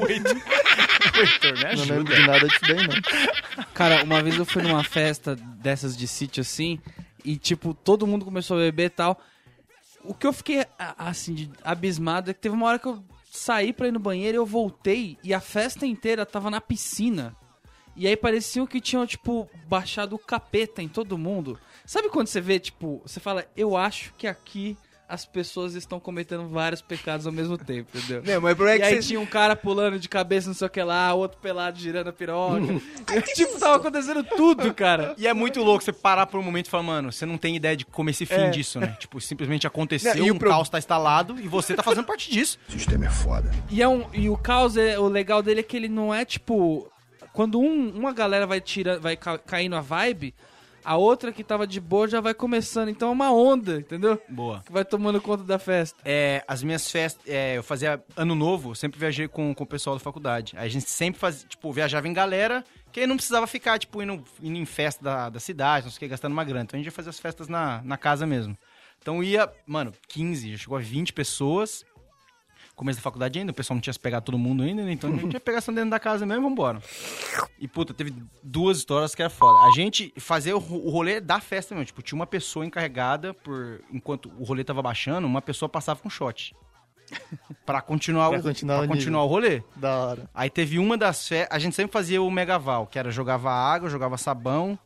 [0.00, 1.94] O Heitor, o Heitor, me Não ajuda.
[1.94, 3.64] lembro de nada disso daí, não.
[3.74, 6.78] Cara, uma vez eu fui numa festa dessas de sítio assim,
[7.24, 9.20] e tipo, todo mundo começou a beber e tal.
[10.02, 10.64] O que eu fiquei,
[10.98, 14.36] assim, de- abismado é que teve uma hora que eu saí pra ir no banheiro
[14.36, 17.34] e eu voltei e a festa inteira tava na piscina.
[17.96, 21.58] E aí parecia que tinham, tipo, baixado o capeta em todo mundo.
[21.86, 24.76] Sabe quando você vê, tipo, você fala, eu acho que aqui
[25.08, 28.22] as pessoas estão cometendo vários pecados ao mesmo tempo, entendeu?
[28.24, 30.46] Não, mas o problema é e que aí você- tinha um cara pulando de cabeça,
[30.48, 32.60] não sei o que lá, outro pelado girando a piroca.
[33.34, 35.14] tipo, tava acontecendo tudo, cara.
[35.18, 37.54] E é muito louco você parar por um momento e falar, mano, você não tem
[37.56, 38.50] ideia de como esse fim É.
[38.50, 38.96] disso, né?
[38.98, 42.04] Tipo, simplesmente aconteceu, Não, e o um pro- caos tá instalado e você tá fazendo
[42.06, 42.58] parte disso.
[43.70, 46.24] E, é um, e o caos, é, o legal dele é que ele não é
[46.24, 46.90] tipo.
[47.32, 50.34] Quando um- uma galera vai tirando, vai ca- caindo a vibe,
[50.84, 52.88] a outra que tava de boa já vai começando.
[52.88, 54.20] Então é uma onda, entendeu?
[54.28, 54.62] Boa.
[54.64, 55.98] Que vai tomando conta da festa.
[56.04, 59.66] É, as minhas festas, é, eu fazia ano novo, eu sempre viajei com, com o
[59.66, 60.54] pessoal da faculdade.
[60.56, 64.02] Aí a gente sempre fazia, tipo, viajava em galera, que aí não precisava ficar, tipo,
[64.02, 66.64] indo, indo em festa da, da cidade, não sei o que, gastando uma grana.
[66.64, 68.56] Então a gente ia fazer as festas na, na casa mesmo.
[69.00, 71.84] Então ia, mano, 15, já chegou a 20 pessoas.
[72.74, 74.90] Começo da faculdade ainda, o pessoal não tinha se pegado todo mundo ainda, né?
[74.92, 76.82] então a gente ia pegar dentro da casa mesmo e vambora.
[77.58, 78.12] E puta, teve
[78.42, 79.68] duas histórias que era foda.
[79.68, 83.32] A gente fazia o, ro- o rolê da festa mesmo, tipo, tinha uma pessoa encarregada
[83.32, 83.80] por.
[83.92, 86.54] Enquanto o rolê tava baixando, uma pessoa passava com shot.
[87.64, 89.62] Pra continuar, Pra o, continuar pra o continuar o rolê.
[89.76, 90.30] Da hora.
[90.34, 91.54] Aí teve uma das festas.
[91.54, 94.76] A gente sempre fazia o Megaval, que era jogava água, jogava sabão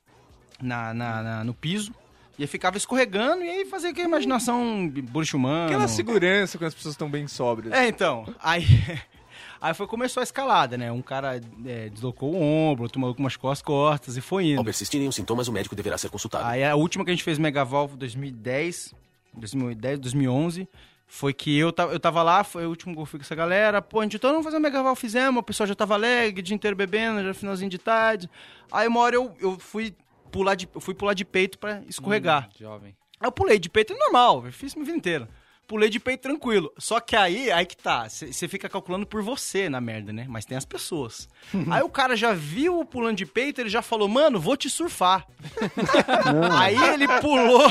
[0.61, 1.95] na, na- na- no piso.
[2.39, 5.67] E aí ficava escorregando e aí fazia aquela imaginação bruxo humano.
[5.67, 7.75] Aquela segurança quando as pessoas estão bem sóbrias.
[7.75, 8.33] É, então.
[8.41, 8.65] Aí,
[9.61, 10.93] aí foi, começou a escalada, né?
[10.93, 14.59] Um cara é, deslocou o ombro, outro maluco machucou as costas e foi indo.
[14.59, 16.47] Ao persistirem os sintomas, o médico deverá ser consultado.
[16.47, 18.95] Aí a última que a gente fez Megaval foi 2010,
[19.35, 20.69] 2010, 2011.
[21.11, 23.35] Foi que eu tava, eu tava lá, foi o último que eu fui com essa
[23.35, 23.83] galera.
[23.83, 25.41] Pô, a gente então vamos fazer um Megaval, fizemos.
[25.41, 28.31] O pessoal já tava alegre, o dia inteiro bebendo, já finalzinho de tarde.
[28.71, 29.93] Aí uma hora eu, eu fui
[30.29, 32.49] pular de, eu fui pular de peito pra escorregar.
[32.59, 32.97] Jovem.
[33.21, 35.29] Aí eu pulei de peito normal, eu fiz minha vida inteira.
[35.69, 36.73] Pulei de peito tranquilo.
[36.79, 38.09] Só que aí, aí que tá.
[38.09, 40.25] Você fica calculando por você na merda, né?
[40.27, 41.29] Mas tem as pessoas.
[41.71, 44.71] aí o cara já viu o pulando de peito, ele já falou, mano, vou te
[44.71, 45.27] surfar.
[46.59, 47.69] aí ele pulou,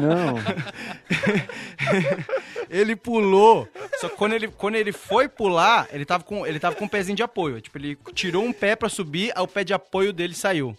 [0.00, 0.34] Não.
[2.68, 3.68] ele pulou.
[4.00, 6.88] Só que quando ele, quando ele foi pular, ele tava, com, ele tava com um
[6.88, 7.60] pezinho de apoio.
[7.60, 10.76] Tipo, ele tirou um pé pra subir, aí o pé de apoio dele saiu.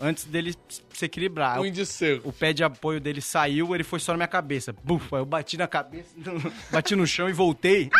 [0.00, 0.54] Antes dele
[0.92, 1.60] se equilibrar.
[1.60, 2.28] Um índio seco.
[2.28, 4.74] O pé de apoio dele saiu, ele foi só na minha cabeça.
[4.84, 6.08] Buf, aí eu bati na cabeça,
[6.70, 7.90] bati no chão e voltei.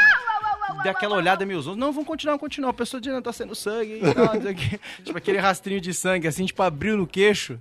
[0.83, 1.77] Dei aquela olhada meio outros.
[1.77, 2.71] Não, vamos continuar, vamos continuar.
[2.71, 4.35] A pessoa de tá sendo sangue e tal.
[5.05, 7.59] Tipo aquele rastrinho de sangue, assim, tipo, abriu no queixo.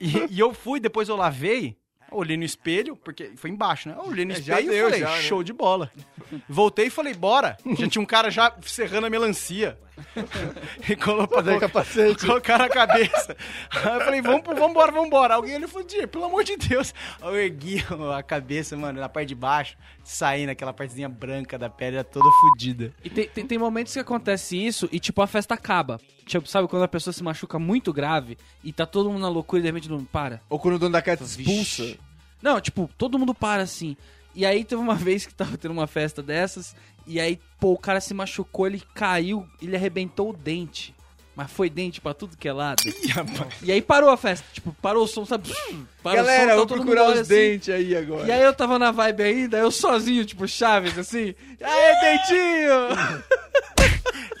[0.00, 1.76] E, e eu fui, depois eu lavei,
[2.10, 3.94] olhei no espelho, porque foi embaixo, né?
[3.98, 5.22] Eu olhei no É, espelho e falei, já, né?
[5.22, 5.90] show de bola.
[6.48, 7.56] Voltei e falei, bora.
[7.78, 9.78] Já tinha um cara já serrando a melancia.
[10.88, 12.26] E colocou, Fazer capacete.
[12.26, 13.36] colocaram a cabeça.
[13.70, 15.34] Aí eu falei, vamos, vambora, vambora.
[15.34, 16.94] Alguém ele falou, pelo amor de Deus.
[17.20, 17.84] Aí eu ergui
[18.16, 22.28] a cabeça, mano, na parte de baixo, saindo aquela partezinha branca da pele, era toda
[22.40, 22.92] fodida.
[23.04, 25.98] E tem, tem, tem momentos que acontece isso e, tipo, a festa acaba.
[26.26, 29.60] Tipo, sabe quando a pessoa se machuca muito grave e tá todo mundo na loucura
[29.60, 30.40] e de repente não para?
[30.48, 31.82] Ou quando o dono da casa te Vixe.
[31.82, 31.98] expulsa.
[32.42, 33.96] Não, tipo, todo mundo para assim.
[34.34, 36.74] E aí teve uma vez que tava tendo uma festa dessas,
[37.06, 40.94] e aí, pô, o cara se machucou, ele caiu, ele arrebentou o dente.
[41.36, 42.82] Mas foi dente pra tudo que é lado.
[43.62, 45.52] E aí parou a festa, tipo, parou o som, sabe?
[46.02, 47.34] Parou Galera, o som, vou tá todo procurar os assim.
[47.34, 48.26] dentes aí agora.
[48.26, 51.34] E aí eu tava na vibe ainda, eu sozinho, tipo, Chaves, assim.
[51.60, 53.26] Aê, dentinho!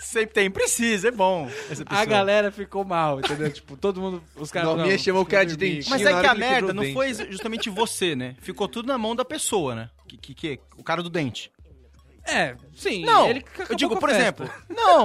[0.00, 1.50] Sempre tem, precisa, é bom.
[1.70, 3.52] Essa A galera ficou mal, entendeu?
[3.52, 4.68] Tipo, todo mundo, os caras...
[4.70, 5.90] Norminha não, chamou o cara de dentinho.
[5.90, 6.94] Mas é que a merda não dente.
[6.94, 8.36] foi justamente você, né?
[8.40, 9.90] Ficou tudo na mão da pessoa, né?
[10.08, 11.50] Que, que, que o cara do dente.
[12.26, 13.04] É, sim.
[13.04, 14.22] Não, ele eu digo, por festa.
[14.22, 15.04] exemplo, não,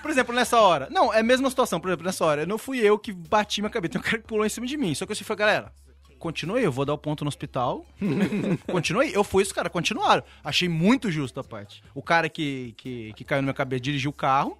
[0.00, 2.78] por exemplo, nessa hora, não, é a mesma situação, por exemplo, nessa hora, não fui
[2.78, 5.04] eu que bati minha cabeça, tem um cara que pulou em cima de mim, só
[5.04, 5.72] que eu falei, galera,
[6.18, 7.84] continue, eu vou dar o ponto no hospital,
[8.70, 13.12] continue, eu fui, os caras continuaram, achei muito justo a parte, o cara que, que,
[13.14, 14.58] que caiu no meu cabelo dirigiu o carro,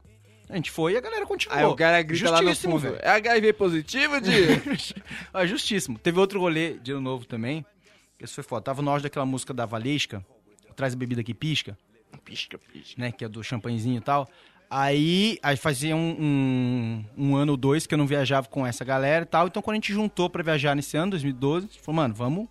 [0.49, 1.59] a gente foi e a galera continuou.
[1.59, 2.79] Aí o cara grita lá no fundo.
[2.79, 2.99] velho.
[3.01, 4.31] É HIV positivo, Di?
[5.33, 5.99] Ah, justíssimo.
[5.99, 7.65] Teve outro rolê de ano novo também.
[8.21, 8.61] Esse foi foda.
[8.61, 10.23] Tava no auge daquela música da Valesca,
[10.77, 11.77] Traz a bebida que pisca.
[12.25, 13.01] Pisca, pisca.
[13.01, 13.13] Né?
[13.13, 14.29] Que é do champanhezinho e tal.
[14.71, 18.85] Aí, aí fazia um, um, um ano ou dois que eu não viajava com essa
[18.85, 19.47] galera e tal.
[19.47, 22.49] Então quando a gente juntou pra viajar nesse ano, 2012, a gente falou, mano, vamos,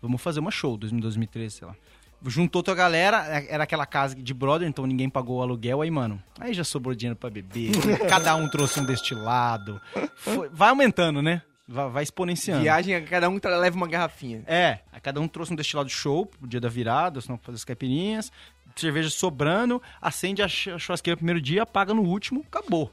[0.00, 1.74] vamos fazer uma show, 2012, 2013, sei lá.
[2.26, 5.90] Juntou toda a galera, era aquela casa de brother, então ninguém pagou o aluguel, aí,
[5.90, 7.72] mano, aí já sobrou dinheiro pra beber,
[8.08, 9.78] cada um trouxe um destilado,
[10.16, 11.42] Foi- vai aumentando, né?
[11.66, 12.62] Vai, vai exponenciando.
[12.62, 14.42] Viagem, cada um leva uma garrafinha.
[14.46, 17.64] É, aí cada um trouxe um destilado show pro dia da virada, senão fazer as
[17.64, 18.30] caipirinhas,
[18.76, 22.92] cerveja sobrando, acende a ch- a churrasqueira no primeiro dia, apaga no último, acabou.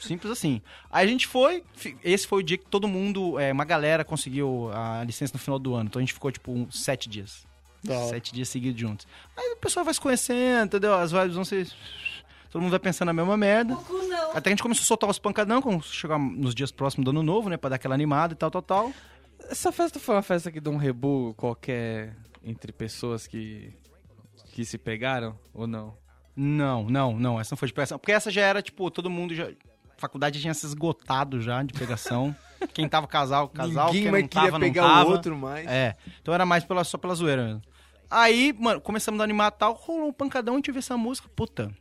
[0.00, 0.60] Simples assim.
[0.90, 1.62] Aí a gente foi,
[2.02, 5.58] esse foi o dia que todo mundo, é, uma galera conseguiu a licença no final
[5.60, 7.46] do ano, então a gente ficou tipo uns sete dias.
[8.08, 9.06] Sete dias seguidos juntos.
[9.36, 10.94] Aí o pessoal vai se conhecendo, entendeu?
[10.94, 11.68] As vibes vão ser.
[12.52, 13.74] Todo mundo vai pensando na mesma merda.
[14.34, 17.10] Até que a gente começou a soltar os pancadão, quando chegar nos dias próximos do
[17.10, 17.56] ano novo, né?
[17.56, 18.92] Pra dar aquela animada e tal, tal, tal.
[19.48, 23.72] Essa festa foi uma festa que deu um rebu qualquer entre pessoas que,
[24.52, 25.96] que se pegaram ou não?
[26.36, 27.40] Não, não, não.
[27.40, 27.98] Essa não foi de pegação.
[27.98, 29.48] Porque essa já era, tipo, todo mundo já.
[29.96, 32.36] Faculdade tinha se esgotado já de pegação.
[32.74, 33.86] Quem tava casal, casal.
[33.86, 35.08] Ninguém quem mais não queria tava, pegar não tava.
[35.08, 35.66] o outro mais.
[35.66, 35.96] É.
[36.20, 37.62] Então era mais pela, só pela zoeira mesmo.
[38.10, 41.72] Aí, mano, começamos a animar tal, rolou um pancadão, a gente viu essa música, puta.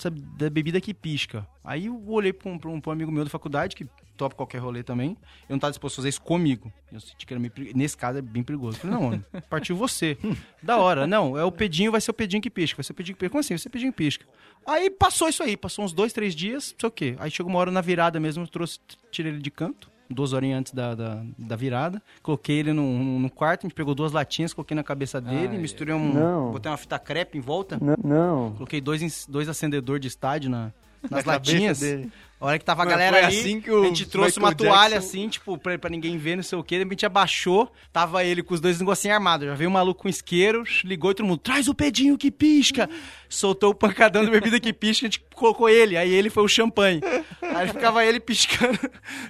[0.00, 1.46] Essa da bebida que pisca.
[1.62, 3.86] Aí eu olhei pra um, pra um- amigo meu da faculdade, que
[4.16, 5.10] topa qualquer rolê também.
[5.46, 6.72] Eu não tava disposto a fazer isso comigo.
[6.90, 7.52] Eu senti que era meio.
[7.74, 8.78] Nesse caso é bem perigoso.
[8.78, 10.16] Eu falei, não, mano, partiu você.
[10.62, 11.06] da hora.
[11.06, 12.78] Não, é o pedinho, vai ser o pedinho que pisca.
[12.78, 13.30] Vai ser o pedinho que pisca.
[13.30, 13.52] Como assim?
[13.54, 14.24] Vai ser o pedinho que pisca.
[14.66, 17.16] Aí passou isso aí, passou uns dois, três dias, não sei o quê.
[17.18, 18.78] Aí chegou uma hora na virada mesmo, eu trouxe,
[19.10, 22.02] tirei ele de canto, duas horinhas antes da, da, da virada.
[22.22, 25.94] Coloquei ele no, no, quarto, a gente pegou duas latinhas, coloquei na cabeça dele, misturei
[25.94, 26.12] um.
[26.12, 26.50] Não.
[26.50, 27.78] Botei uma fita crepe em volta.
[27.80, 28.52] N- não.
[28.52, 30.72] Coloquei dois, dois acendedores de estádio na,
[31.08, 31.80] nas cabeça latinhas.
[32.40, 34.48] A hora que tava a Mano, galera ali, assim que o a gente trouxe Michael
[34.50, 36.74] uma toalha Jackson- assim, tipo, pra, pra ninguém ver, não sei o que.
[36.76, 39.46] De repente abaixou, tava ele com os dois negocinhos armados.
[39.46, 42.88] Já veio um maluco com isqueiro, ligou e todo mundo, traz o pedinho que pisca.
[43.28, 45.98] Soltou o pancadão da bebida que pisca, a gente colocou ele.
[45.98, 47.02] Aí ele foi o champanhe.
[47.42, 48.78] Aí ficava ele piscando.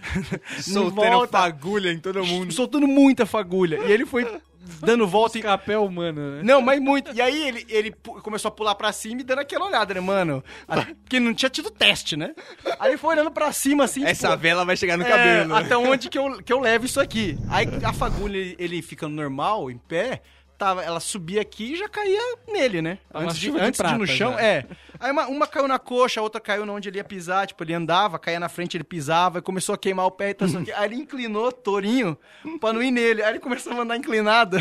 [0.62, 2.52] Soltando fagulha em todo mundo.
[2.52, 3.80] soltando muita fagulha.
[3.86, 4.24] E ele foi
[4.80, 6.42] dando volta em Capel humano, né?
[6.42, 7.12] não, mas muito.
[7.14, 7.90] E aí ele, ele
[8.22, 10.44] começou a pular pra cima e dando aquela olhada, né, mano?
[10.68, 12.34] A- Porque não tinha tido teste, né?
[12.78, 15.54] Aí foi olhando pra cima, assim, Essa tipo, vela vai chegar no é, cabelo.
[15.54, 17.38] até onde que eu, que eu levo isso aqui?
[17.48, 20.22] Aí a fagulha, ele, ele ficando normal, em pé,
[20.60, 22.98] tava, ela subia aqui e já caía nele, né?
[23.12, 24.42] Uma Antes, de, de antes de, ir no prata chão, já.
[24.42, 24.66] é.
[25.00, 27.72] Aí uma, uma caiu na coxa, a outra caiu onde ele ia pisar, tipo, ele
[27.72, 30.46] andava, caía na frente, ele pisava, e começou a queimar o pé e tal,
[30.76, 32.14] Aí ele inclinou, tourinho,
[32.60, 33.22] pra não ir nele.
[33.22, 34.58] Aí ele começou a andar inclinado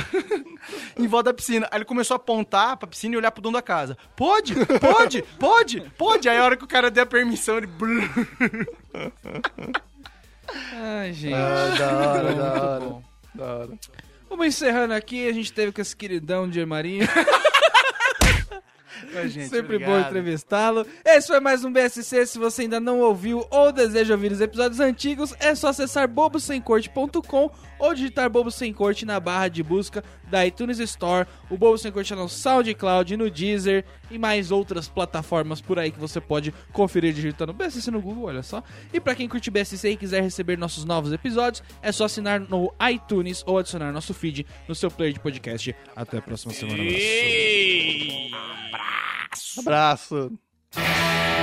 [0.98, 1.68] em volta da piscina.
[1.70, 3.98] Aí ele começou a apontar pra piscina e olhar pro dono da casa.
[4.16, 6.30] Pode, pode, pode, pode.
[6.30, 7.68] Aí a hora que o cara deu a permissão, ele...
[10.74, 11.34] Ai, gente.
[11.34, 12.96] Ah, da hora, da hora.
[13.36, 13.70] Da hora.
[14.30, 17.08] Vamos encerrando aqui, a gente teve com esse queridão de Marinho.
[19.28, 19.50] gente.
[19.50, 19.90] Sempre obrigado.
[19.90, 20.86] bom entrevistá-lo.
[21.06, 22.26] Esse foi mais um BSC.
[22.26, 27.52] Se você ainda não ouviu ou deseja ouvir os episódios antigos, é só acessar bobosemcorte.com
[27.80, 31.28] ou digitar Bobo Sem Corte na barra de busca da iTunes Store.
[31.50, 35.92] O Bobo Sem Corte é no SoundCloud, no Deezer e mais outras plataformas por aí
[35.92, 38.62] que você pode conferir digitando BSC no Google, olha só.
[38.94, 42.74] E pra quem curte BSC e quiser receber nossos novos episódios, é só assinar no
[42.92, 45.76] iTunes ou adicionar nosso feed no seu player de podcast.
[45.96, 46.84] Até a próxima semana.
[46.84, 48.89] Abraço.
[49.58, 50.32] Abraço.
[50.72, 51.39] So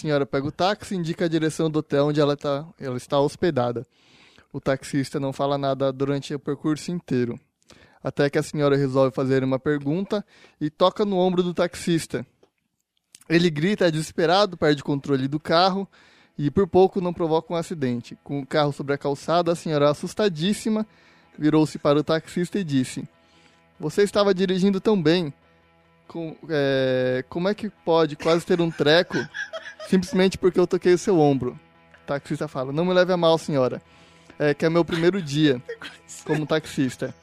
[0.00, 3.20] senhora pega o táxi e indica a direção do hotel onde ela, tá, ela está
[3.20, 3.86] hospedada.
[4.52, 7.38] O taxista não fala nada durante o percurso inteiro.
[8.02, 10.24] Até que a senhora resolve fazer uma pergunta
[10.60, 12.26] e toca no ombro do taxista.
[13.28, 15.86] Ele grita desesperado, perde o controle do carro
[16.36, 18.18] e por pouco não provoca um acidente.
[18.24, 20.86] Com o carro sobre a calçada, a senhora, assustadíssima,
[21.38, 23.06] virou-se para o taxista e disse:
[23.78, 25.32] Você estava dirigindo tão bem.
[26.10, 29.16] Com- é, como é que pode quase ter um treco
[29.88, 31.52] simplesmente porque eu toquei o seu ombro?
[32.02, 33.80] O taxista fala: Não me leve a mal, senhora.
[34.36, 35.62] É que é meu primeiro dia
[36.24, 37.14] como taxista.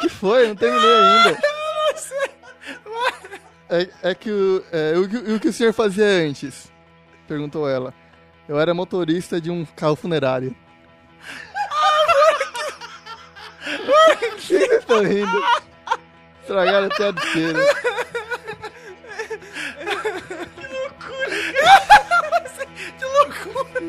[0.00, 0.46] que foi?
[0.46, 1.38] Não terminei ainda.
[3.68, 6.70] É, é que o, é, o, que- o que o senhor fazia antes?
[7.26, 7.92] Perguntou ela.
[8.46, 10.54] Eu era motorista de um carro funerário.
[13.86, 15.42] Por que vocês estão rindo?
[16.44, 17.58] Estragaram até a besteira.
[20.54, 21.28] Que loucura!
[22.98, 23.80] Que loucura!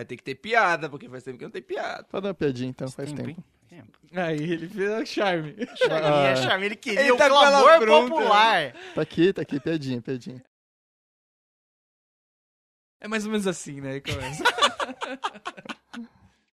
[0.00, 2.04] Vai ter que ter piada, porque faz tempo que não tem piada.
[2.04, 3.44] Pode dar uma piadinha então, faz Tempo, tempo.
[3.68, 3.98] Tempo.
[4.12, 5.54] Aí ele fez o charme.
[5.90, 8.14] Ah, Ele, charme, ele queria Ele o tá clamor pronta.
[8.14, 8.72] popular.
[8.94, 10.42] Tá aqui, tá aqui, piadinha, piadinha.
[13.00, 14.00] É mais ou menos assim, né?
[14.00, 14.42] Começa.